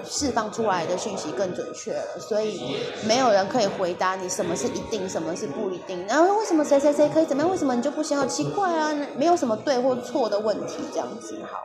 [0.05, 2.76] 释放出来的讯息更准确了，所以
[3.07, 6.07] 没有人可以回答你什么是一定，什么是不一定。
[6.07, 7.50] 然后为什么谁谁谁可以怎么样？
[7.50, 8.16] 为什么你就不行？
[8.16, 8.94] 好奇怪啊！
[9.16, 11.59] 没有什么对或错的问题，这样子好。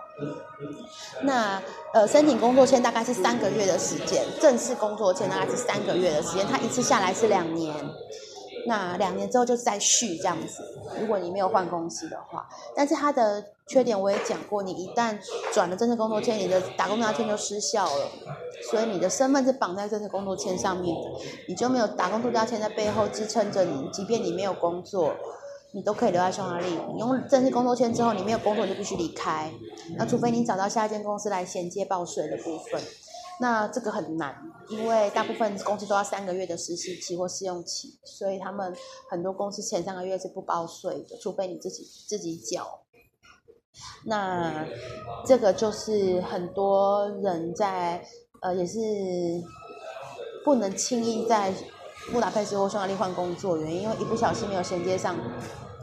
[1.21, 1.61] 那
[1.93, 7.73] 呃，申请工作签大概是三个月的时间，正式工作签大概是三个月的时间，它一次下来是两年。
[8.67, 10.63] 那两年之后就再续这样子。
[10.99, 15.17] 如果你没有换公司的话，但是它的缺点我也讲过，你一旦
[15.53, 18.11] 转了正式工作签，你的打工度假签就失效了，
[18.69, 21.09] 所以你的身份是绑在正式工作签上面的，
[21.47, 25.13] 你就没有打工度假签在背后支撑着你，即便你没有工作。
[25.73, 26.65] 你都可以留在匈牙利。
[26.93, 29.51] 你用正式工作签之后，你没有工作就必须离开。
[29.97, 32.81] 那除非你找到下一间公司来衔接报税的部分，
[33.39, 34.35] 那这个很难，
[34.69, 38.75] 因为大部分公司都要三个月的实习期或试用期，所以他们
[39.09, 42.81] 很多公司前三个月是不包税的，除非你自己自己缴。
[44.05, 44.65] 那
[45.23, 48.03] 这个就是很多人在
[48.41, 48.79] 呃也是
[50.43, 51.53] 不能轻易在
[52.11, 55.15] 布达佩斯或匈牙利换工作原因，因为一不小心没有衔接上，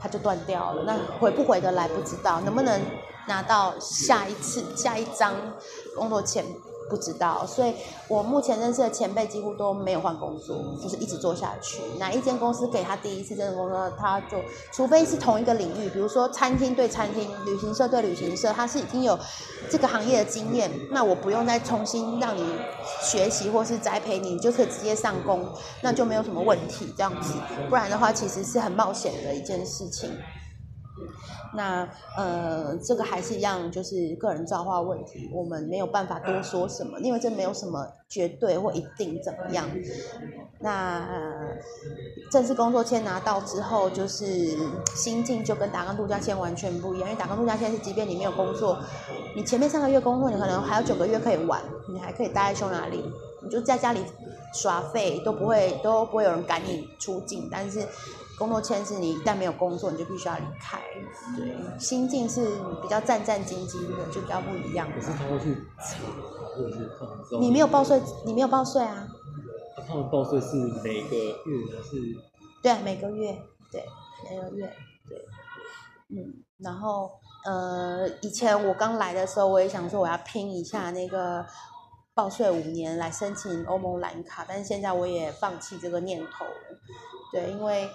[0.00, 0.82] 它就断掉了。
[0.82, 2.80] 那回不回得来不知道，能不能
[3.28, 5.32] 拿到下一次下一张
[5.94, 6.44] 工作签
[6.88, 7.46] 不知道。
[7.46, 7.74] 所以
[8.08, 11.82] 我目前认识的前辈几乎都没有换工作，就是一直做下去。
[11.98, 14.38] 哪一间公司给他第一次这个工作，他就
[14.72, 19.18] 除非是同一个领域，比如说餐厅对餐厅、旅行社对旅行社，他是已经有
[19.70, 22.44] 这个行业的经验，那我不用再重新让你
[23.02, 25.46] 学习或是栽培你，你就可以直接上工，
[25.82, 27.34] 那就没有什么问题这样子。
[27.68, 30.10] 不然的话，其实是很冒险的一件事情。
[31.54, 39.68] 那呃，这个还是一样，就是个人造化问题，我们没有办法多说什么，因为这没有什么绝对或一定怎么样。
[40.60, 41.56] 那、呃
[42.30, 44.24] 正式工作签拿到之后，就是
[44.96, 48.76] 心境就跟打工度假签完全不一样，因为打工度假签是即便你没有工作，
[49.36, 53.04] 你前面三个月工作，你可能还有九个月可以玩，你还可以待在匈牙利，
[53.40, 54.00] 你就在家里
[54.52, 57.86] 耍废都不会都不会有人赶你出境，但是
[58.38, 60.80] 工作签是你一旦没有工作，你就必须要离开。
[61.36, 62.46] 对，心境是
[62.82, 64.90] 比较战战兢兢的，就比较不一样。
[64.92, 65.98] 可是他会去查，
[66.56, 69.06] 或者是他们知道你没有报税，你没有报税啊？
[69.86, 72.16] 他们报税是每个月还是
[72.62, 73.36] 对，每个月，
[73.70, 73.84] 对，
[74.30, 74.72] 每个月，
[75.08, 75.18] 对，
[76.08, 77.10] 嗯，然后
[77.44, 81.44] 呃，以前我刚来的时候，我也想说我要拼一下那个
[82.14, 86.78] 报税五年来申请欧盟蓝卡，但是现在我也放弃这个念头了，
[87.30, 87.86] 对，因为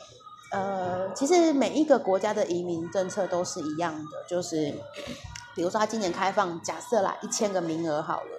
[0.52, 4.74] 呃，其实每一个国家的移民政策都是一样的，就是
[5.56, 8.30] 比如说他今年开放，假设啦一千个名额好了。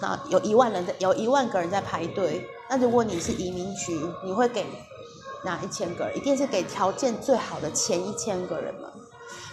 [0.00, 2.46] 那有一万人在，有一万个人在排队。
[2.68, 4.66] 那如果你是移民局，你会给
[5.44, 6.16] 哪一千个人？
[6.16, 8.88] 一定是给条件最好的前一千个人嘛？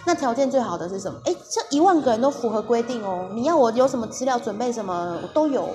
[0.04, 1.20] 那条件最好的是什么？
[1.24, 3.30] 哎，这一万个人都符合规定哦。
[3.32, 5.68] 你要我有什么资料准备什么，我都有。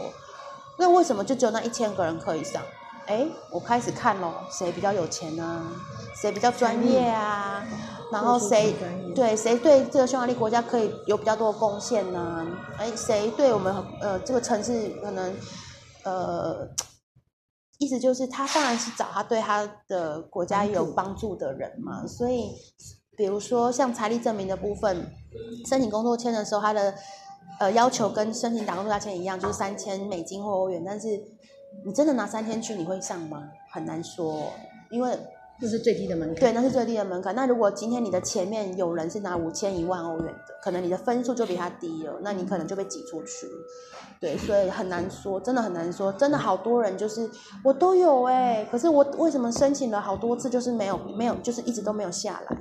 [0.78, 2.62] 那为什么就只有那一千个人可以上？
[3.08, 5.72] 哎，我开始看咯，谁比较有钱呢、
[6.20, 7.64] 谁比较专业啊？
[8.12, 8.74] 然后谁
[9.16, 12.46] 对谁对这个匈牙利国家可以有比较多的贡献呢？
[12.78, 15.36] 哎，谁对我们呃这个城市可能
[16.04, 16.68] 呃，
[17.80, 22.06] 意思就是他当然是找他对他的国家有帮助的人嘛。
[22.08, 22.52] 所以，
[23.18, 25.12] 比如说像财力证明的部分，
[25.68, 26.94] 申请工作签的时候，他的
[27.60, 30.84] 呃要求跟申请打工度假签一样，就是三千美金或欧元。
[30.86, 31.20] 但是
[31.84, 33.44] 你真的拿三千去，你会上吗？
[33.72, 34.52] 很难说，
[34.92, 35.18] 因为
[35.60, 36.40] 这是最低的门槛。
[36.40, 37.34] 对，那是最低的门槛。
[37.34, 43.48] 那如果今天你的前面有人是拿五千、一万欧元的，可能你的分数就比他低了，那你可能就被挤出去。
[44.20, 46.12] 对，所以很难说，真的很难说。
[46.14, 47.30] 真的好多人就是
[47.64, 52.58] 我都有哎、可是我为什么申请了好多次，就是没有没有，就是一直都没有下来。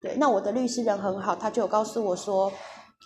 [0.00, 2.52] 对，那我的律师人很好，他就有告诉我说，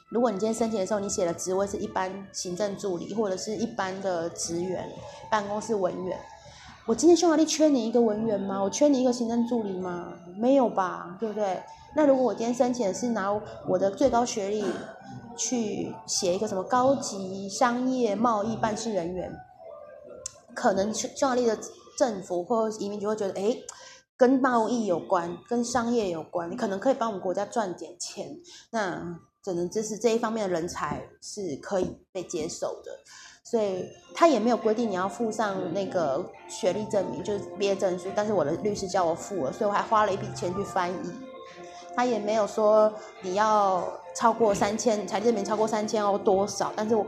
[0.09, 4.89] 如果你今天申请的时候，你写的职位是一般行政助理或者是一般的职员、
[5.31, 6.19] 办公室文员，
[6.87, 8.63] 我今天匈牙利缺你一个文员吗？
[8.63, 10.13] 我缺你一个行政助理吗？
[10.37, 11.63] 没有吧，对不对？
[11.97, 13.33] 那如果我今天申请的是拿
[13.67, 14.65] 我的最高学历
[15.37, 19.33] 去写一个什么高级商业贸易办事人员，
[20.55, 21.59] 可能匈匈牙利的
[21.99, 23.65] 政府或移民局会觉得，诶，
[24.17, 28.37] 跟贸易有关，跟商业有关，你可能可以帮我们国家赚点钱。
[28.71, 32.91] 那只能支持这一方面的人才是可以被接受的。
[33.45, 38.09] 所以他也没有规定你要附上那个学历证明，就是毕业证书。
[38.13, 41.13] 但是我的律师叫我附了，所以我还花了一笔钱去翻译。
[41.95, 42.93] 他也没有说
[43.23, 43.87] 你要
[44.17, 47.07] 超过三千，才证明超过三千欧多少，但是我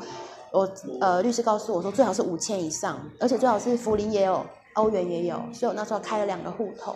[0.53, 6.95] 我呃律师告诉我说最好是五千以上，而且最好是福林也有，欧元也有，所以我那时候开了两个户头。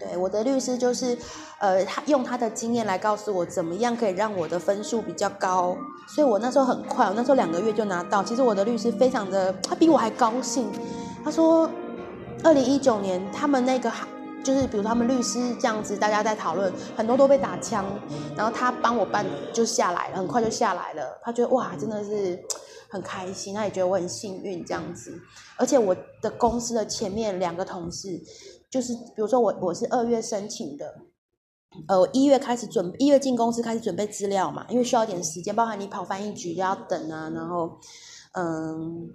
[0.00, 1.16] 对，我的律师就是，
[1.58, 5.76] 呃，他用他的经验来告诉我怎么样可以让我的分数比较高，
[6.08, 8.24] 所以我那时候很快，我那时候两个月就拿到。
[8.24, 10.72] 其实我的律师非常的，他比我还高兴。
[11.22, 11.70] 他说，
[12.42, 13.92] 二零一九年他们那个
[14.42, 17.84] 就是比如他们律师这样子，大家在讨论，很多都被打枪，
[18.34, 21.20] 然后他帮我办就下来了，很快就下来了。
[21.22, 22.42] 他觉得哇，真的是
[22.88, 25.20] 很开心，他也觉得我很幸运这样子。
[25.58, 28.18] 而且我的公司的前面两个同事，
[28.70, 30.94] 就是比如说我我是二月申请的，
[31.88, 37.78] 呃，我一月开始准一月进公司开始准备资料嘛，因为需要点时间，包含你跑翻译局要等啊，然后
[38.32, 39.10] 嗯，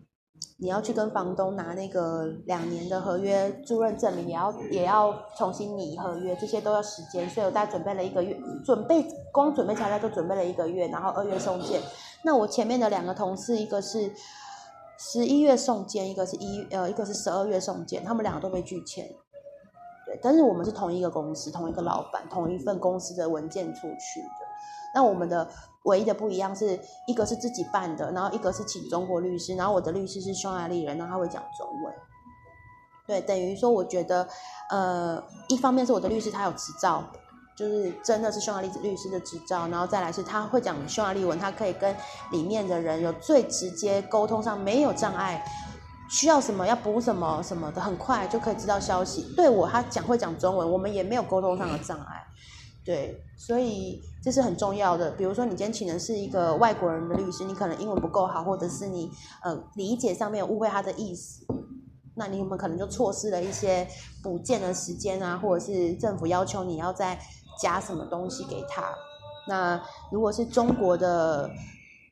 [0.58, 11.82] 你要去跟房东拿那个两年的合约租认证明，也要也要重新拟合约，这些都要时间，所以我大概准备了一个月，准备光准备材料就准备了一个月，然后二月送件。
[12.24, 14.12] 那我前面的两个同事，一个是
[14.98, 19.08] 十一月送件，一个是一呃，一个是十二月送件，他们两个都被拒签。
[20.22, 24.46] 但是我们是同一个公司，同一个老板，同一份公司的文件出去的。
[24.94, 25.48] 那我们的
[25.84, 31.94] 唯一的不一样是，一个是自己办的，然后一个是请中国律师，然后我的律师是匈牙利人，然后他会讲中文。
[33.06, 34.28] 对，等于说我觉得，
[34.70, 37.04] 呃，一方面是我的律师他有执照，
[37.56, 41.96] 就是真的是匈牙利律师的执照，然后再来是他会讲匈牙利文，他可以跟
[42.32, 45.46] 里面的人有最直接沟通上没有障碍。
[46.10, 49.34] 需要什么要补什么什么的，很快就可以知道消息。
[49.36, 52.24] 对我，他讲会讲中文，我们也没有沟通上的障碍。
[52.84, 55.10] 对，所以这是很重要的。
[55.12, 59.10] 比如说，你今天请的是一个外国人的律师，你可能英文不够好，或者是你
[59.44, 61.44] 呃理解上面误会他的意思，
[62.14, 63.88] 那你们可能就错失了一些
[64.22, 67.20] 补件的时间啊，或者是政府要求你要再
[67.60, 68.84] 加什么东西给他。
[69.48, 69.82] 那
[70.12, 71.50] 如果是中国的。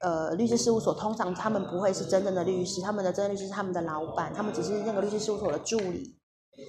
[0.04, 6.18] 呃，律师事务所通常他们不会是真正的律师，他们的真正律师是他们的老板，他们只是那个律师事务所的助理，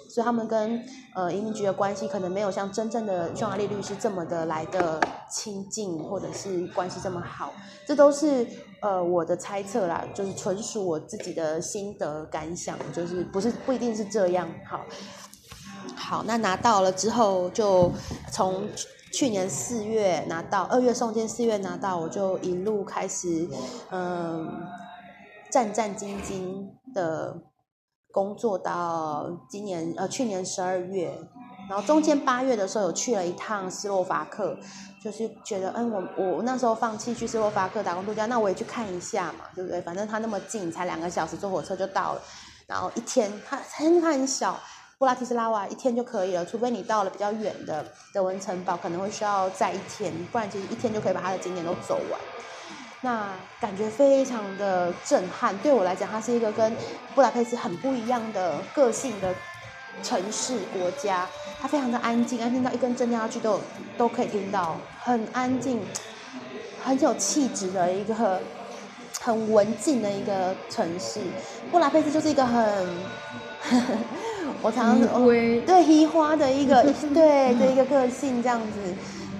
[0.09, 0.81] 所以他们跟
[1.17, 7.53] 呃移民局的关系可能没有像真正的匈牙利律师这么的来的亲近，或者是关系这么好，
[7.85, 8.47] 这都是
[8.81, 14.49] 呃我的猜测啦，就是纯属我自己的心得感想，就是不是不一定是这样。
[14.65, 14.85] 好，
[15.97, 17.91] 好，那拿到了之后就
[18.33, 18.69] 从。
[19.15, 23.49] 去年四月拿到，二月送件，四月拿到，我就一路开始，
[23.91, 24.67] 嗯，
[25.53, 27.41] 战战兢兢的
[28.11, 31.17] 工作到今年呃去年十二月，
[31.69, 34.59] 然后中间八月的时候有去了一趟斯洛伐克，
[35.01, 39.81] 就是觉得嗯我我那时候放弃去斯洛伐克打工度假，那我也去看一下嘛，对不对？
[39.83, 42.21] 反正它那么近，才两个小时坐火车就到了，
[42.67, 44.59] 然后一天它很它很小。
[44.99, 52.21] 布拉提斯拉瓦一天就可以了，除非你到了比较远的德文城堡，可能会需要再一天，不然其实一天就可以把它的景点都走完。
[53.01, 53.29] 那
[53.61, 56.75] 感觉非常的震撼，对我来讲，它是一个跟
[57.15, 59.35] 布达佩斯很不一样的个性的
[60.03, 61.27] 城市国家。
[61.61, 63.61] 它非常的安静，安静到一根针掉下去都
[63.99, 65.83] 都可以听到，很安静，
[66.83, 68.41] 很有气质的一个
[69.21, 71.21] 很文静的一个城市。
[71.71, 72.55] 布拉佩斯就是一个很
[73.61, 73.83] 呵。
[74.65, 75.23] 我常常
[75.67, 78.81] 对黑花的一个 对的一个个性这样子，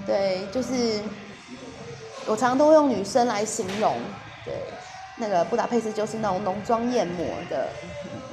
[0.05, 1.01] 对，就是
[2.27, 3.99] 我常常都会用女生来形容，
[4.43, 4.53] 对，
[5.17, 7.73] 那个布达佩斯就是那种浓妆艳抹的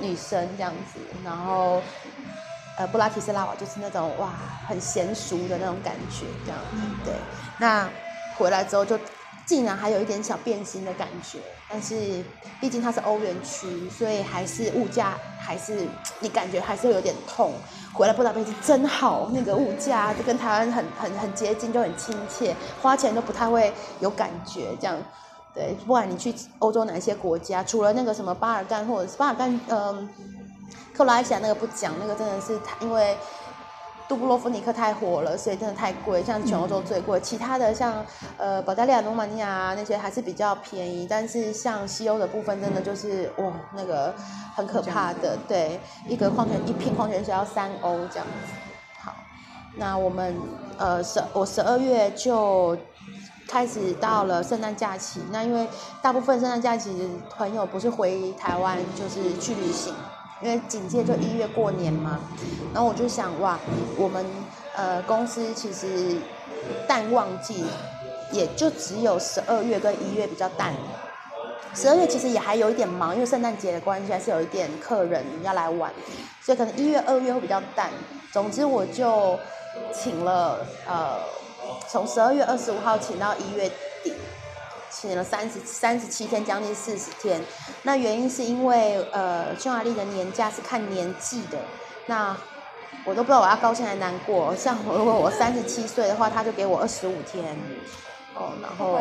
[0.00, 1.82] 女生这样子，然后
[2.76, 4.34] 呃布拉提斯拉瓦就是那种哇
[4.68, 6.60] 很娴熟的那种感觉这样，
[7.06, 7.14] 对，
[7.58, 7.90] 那
[8.36, 8.98] 回来之后就。
[9.44, 11.38] 竟然还有一点小变心的感觉，
[11.68, 12.24] 但是
[12.60, 15.86] 毕竟它是欧元区，所以还是物价还是
[16.20, 17.52] 你感觉还是有点痛。
[17.92, 24.74] 回来布达佩斯真好，那个物价就跟台湾很很很接近，就很亲切，花钱都不太会有感觉。
[24.80, 24.96] 这样，
[25.54, 30.08] 对，不管你去欧洲哪一些国家，除了那个什么巴尔干或者是巴尔干，嗯，
[30.94, 33.16] 克罗埃西亚那个不讲，那个真的是因为。
[34.12, 37.18] 杜布洛夫尼克太火了，所以真的太贵，像全欧洲最贵。
[37.20, 38.04] 其他的像
[38.36, 44.14] 呃保加利亚、罗马尼亚那些还是比较便宜，但是像西欧的部分真的就是哇那个
[44.54, 45.34] 很可怕的。
[45.48, 48.52] 对，一个矿泉一瓶矿泉水要三欧这样子。
[49.00, 49.14] 好，
[49.76, 50.36] 那我们
[50.76, 52.76] 呃十我十二月就
[53.48, 55.66] 开始到了圣诞假期，那因为
[56.02, 59.94] 大部分圣诞假期朋友不是回台湾就是去旅行。
[60.42, 62.18] 因为紧接着一月过年嘛，
[62.74, 63.58] 然后我就想哇，
[63.96, 64.26] 我们
[64.74, 66.16] 呃公司其实
[66.88, 67.64] 淡旺季
[68.32, 70.74] 也就只有十二月跟一月比较淡，
[71.74, 75.92] 十二月其实也还有一点忙，因为圣诞节的关系还是有一点客人要来玩，
[76.42, 77.88] 所以可能一月二月会比较淡。
[78.32, 79.38] 总之我就
[79.92, 81.20] 请了呃
[81.88, 83.70] 从十二月二十五号请到一月
[84.02, 84.12] 底。
[84.92, 87.42] 请了三十三十七天，将近四十天。
[87.82, 91.58] 那原因是因为呃，匈牙利的年假是看年纪的。
[92.06, 92.36] 那
[93.04, 94.54] 我都不知道我要高兴还是难过。
[94.54, 97.56] 像如果我三十七岁的话，他就给我二十五天。
[98.34, 99.00] 哦，然后？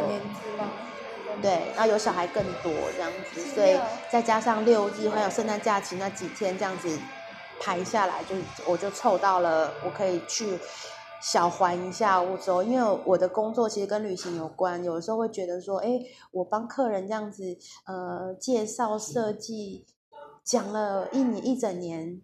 [1.41, 3.79] 对，然后有小孩更多这样子，所以
[4.11, 6.89] 再加上六日还有圣诞假期那几天这样子
[7.59, 8.35] 排下来，就
[8.65, 10.59] 我就凑到了我可以去。
[11.21, 15.99] 小环一下我走，因为我的工作其实跟旅行有关，有的时候会觉得说，哎，
[16.31, 17.43] 我帮客人这样子，
[17.85, 19.85] 呃，介绍设计，
[20.43, 22.21] 讲了一年一整年，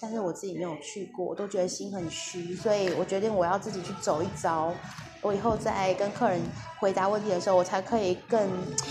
[0.00, 4.72] 但是我自己没有去过，我都觉得心很虚，所以我决定我要自己去走一遭。
[5.20, 6.40] 我以后在跟客人
[6.78, 8.40] 回答问题的时候，我才可以更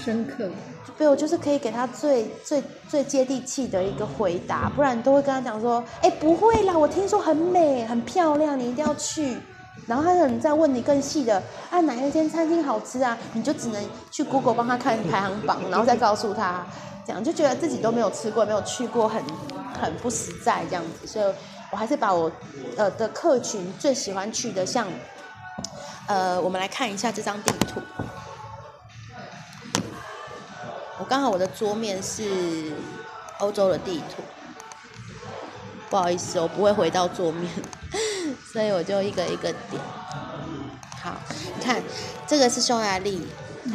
[0.03, 0.49] 深刻。
[0.97, 9.37] 对，我就是可以给他最最最接地气的一个回答，不然都会跟他讲说，哎，不会啦，我听说很美很漂亮，你一定要去。
[9.85, 13.17] 然后他可能再问你更细的，啊，哪一间餐厅好吃啊？
[13.33, 16.65] 你就只能去 Google 帮他看排行榜，然后再告诉他，
[17.05, 19.21] 这样就觉得自己都没有吃过，没有去过，很
[19.79, 21.07] 很不实在这样子。
[21.07, 21.33] 所以
[21.71, 22.29] 我还是把我
[22.75, 24.87] 呃的客群最喜欢去的，像
[26.07, 27.81] 呃，我们来看一下这张地图。
[30.99, 32.73] 我刚好我的桌面是
[33.39, 34.23] 欧洲的地图，
[35.89, 37.51] 不好意思，我不会回到桌面，
[38.51, 39.81] 所以我就一个一个点。
[41.01, 41.13] 好，
[41.57, 41.81] 你看
[42.25, 43.27] 这个是匈牙利，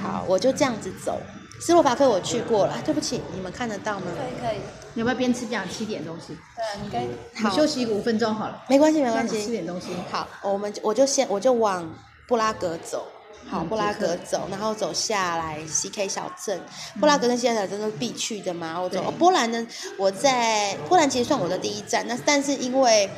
[0.03, 1.21] 好，我就这样子走。
[1.61, 4.07] 斯洛伐克我去过了，对不起，你们看得到吗？
[4.17, 4.59] 可以可以，
[4.95, 6.37] 你要不要边吃边讲吃点东西？
[6.57, 7.09] 对啊，你可以。
[7.37, 8.65] 我们休息五分钟好了。
[8.69, 9.51] 没关系，没关系吃系。
[9.53, 9.95] 点东西。
[10.11, 11.89] 好，我们我就先我就往
[12.27, 13.07] 布拉格走。
[13.51, 16.61] 好，嗯布拉格走，然后走下来 CK 小镇。
[17.01, 18.81] 布拉格跟 CK 小镇都是必去的嘛。
[18.81, 19.67] 我走、哦波兰呢，
[19.99, 23.11] 我在波兰其实算我的第一站，那但是因为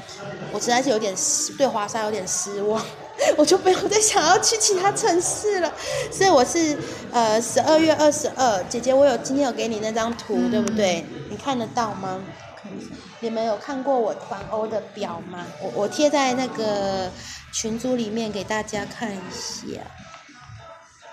[0.51, 2.83] 我实在是有点失对华沙有点失望，
[3.37, 5.71] 我就没有再想要去其他城市了。
[6.11, 6.75] 所以我是
[7.13, 11.05] 呃十二月二十二，姐姐，我有今天有给你那张图，对不对？
[11.29, 12.19] 你看得到吗？
[12.57, 12.87] 看一下。
[13.25, 15.47] 你们有看过我团欧的表吗？
[15.59, 17.11] 我我贴在那个
[17.51, 19.81] 群组里面给大家看一下。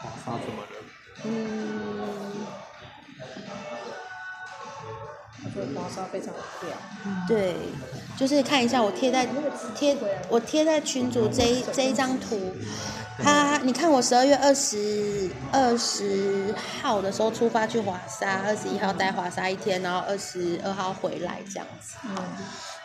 [0.01, 0.68] 华沙怎么了？
[1.24, 2.45] 嗯，
[5.45, 6.34] 我觉得华沙非常。
[7.30, 7.55] 对，
[8.18, 9.26] 就是看一下我贴在
[9.74, 9.95] 贴
[10.28, 12.53] 我贴在群组这一这一张图，
[13.24, 21.97] 它你看我十二月二十二十号的时候出发去华沙，二十一号待华沙一天，然后二十二号回来这样子。
[22.05, 22.17] 嗯，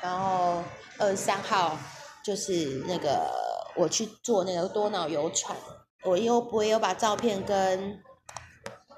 [0.03, 0.62] 然后
[0.99, 1.78] 二十三号
[2.22, 3.32] 就是那个
[3.76, 5.57] 我去做那个多瑙游船，
[6.05, 7.99] 我有我也有把照片跟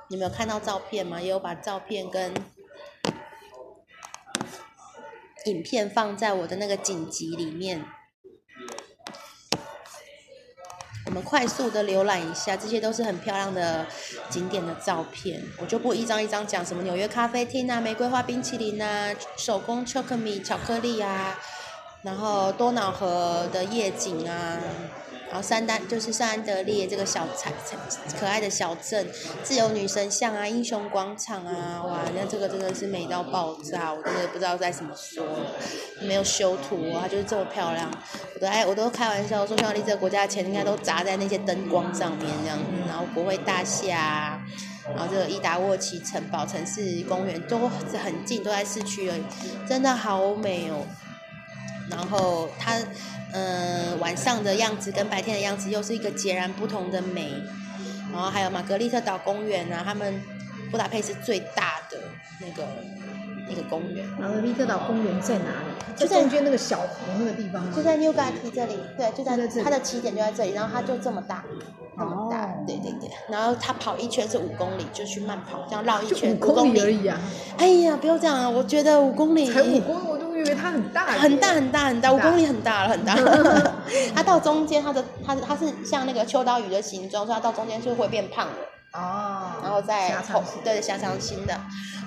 [0.08, 1.20] 你们有看到照片吗？
[1.20, 2.34] 也有把照片跟
[5.46, 7.84] 影片放在我的那个锦集里面。
[11.22, 13.86] 快速的浏览一下，这些都是很漂亮的
[14.30, 21.38] 景点的照片，我就不一张一张讲什么纽约咖啡厅啊、玫瑰花冰淇淋啊、手工 c h o c o m i 巧克力啊，
[22.02, 24.58] 然后多瑙河的夜景啊，
[25.28, 27.76] 然后三丹就是圣安德烈这个小彩彩
[28.18, 29.06] 可爱的小镇，
[29.42, 35.52] 自由女神像啊、英雄广场啊，哇，那这个真的是美到爆炸，我真的不知道该怎么说了，
[36.02, 37.90] 没有修图哦，它就是这么漂亮，
[38.34, 44.42] 我都爱我都开玩笑说，匈牙利这个国家的钱应该都砸在那些灯光上面这样子，然后国会大厦啊。
[44.96, 49.22] 然后这个伊达沃奇城堡、城市公园都很近，都在市区而已，
[49.68, 50.86] 真的好美哦。
[51.90, 52.72] 然后它，
[53.32, 57.32] 嗯、晚上的样子跟白天的样子又是一个截然不同的美。
[58.12, 60.20] 然后还有玛格丽特岛公园啊，他们
[60.70, 61.98] 布达佩斯最大的
[62.40, 62.66] 那个
[63.48, 65.94] 那个公园，玛格丽特岛公园在哪里？
[65.94, 67.72] 就在在中间那个小湖那个地方吗？
[67.76, 71.44] 就在 New g a t 这里，对，就在这里它的起点就在这里，然后它就这么大，
[71.98, 73.10] 这么大，哦对对对。
[73.28, 77.20] 然后它跑一圈是五公里，就去慢跑，这样绕一圈五公里而已啊，
[77.58, 78.48] 哎呀，不要这样啊！
[78.48, 81.06] 我觉得五公里才五公里，我都以为它很大。
[81.06, 83.14] 很大很大很大，五公里很大了很大。
[84.14, 90.14] 它到中间，它的它的它是像那个秋刀鱼的形状，所以它到中间就会变胖的，哦，然后再
[90.64, 91.54] 对狭长型的，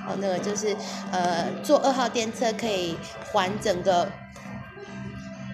[0.07, 0.75] 哦，那个就是
[1.11, 2.97] 呃坐二号电车可以
[3.31, 4.07] 环整个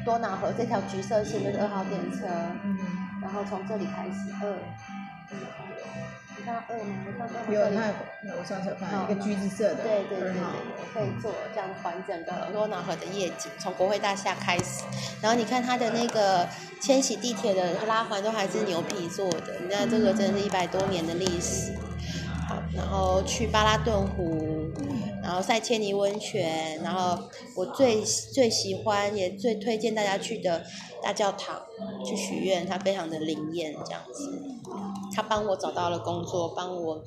[0.05, 2.28] 多瑙河这条橘色线就是二号电车，
[2.63, 2.78] 嗯，
[3.21, 4.11] 然后从这里开始
[4.41, 4.97] 二，你
[6.48, 6.95] 看到二吗？
[7.52, 7.88] 有它
[8.24, 10.32] 有，我上次有看到一个橘子色的，对对对
[10.93, 14.86] 可以做这样环整个罗纳河的夜景，从国会大厦开始，
[15.22, 16.48] 然后你看它的那个
[16.80, 21.74] 千禧地铁的拉环都还是牛皮做的，你看这个真的是一百多年的历史。
[22.48, 24.72] 好，然后去巴拉顿湖，
[25.22, 27.22] 然后塞切尼温泉，然后
[27.56, 30.64] 我最最喜欢也最推荐大家去的
[31.03, 31.61] 大教堂
[32.06, 34.41] 去许愿，它非常的灵验这样子。
[35.14, 37.03] 他帮我找到了工作，帮我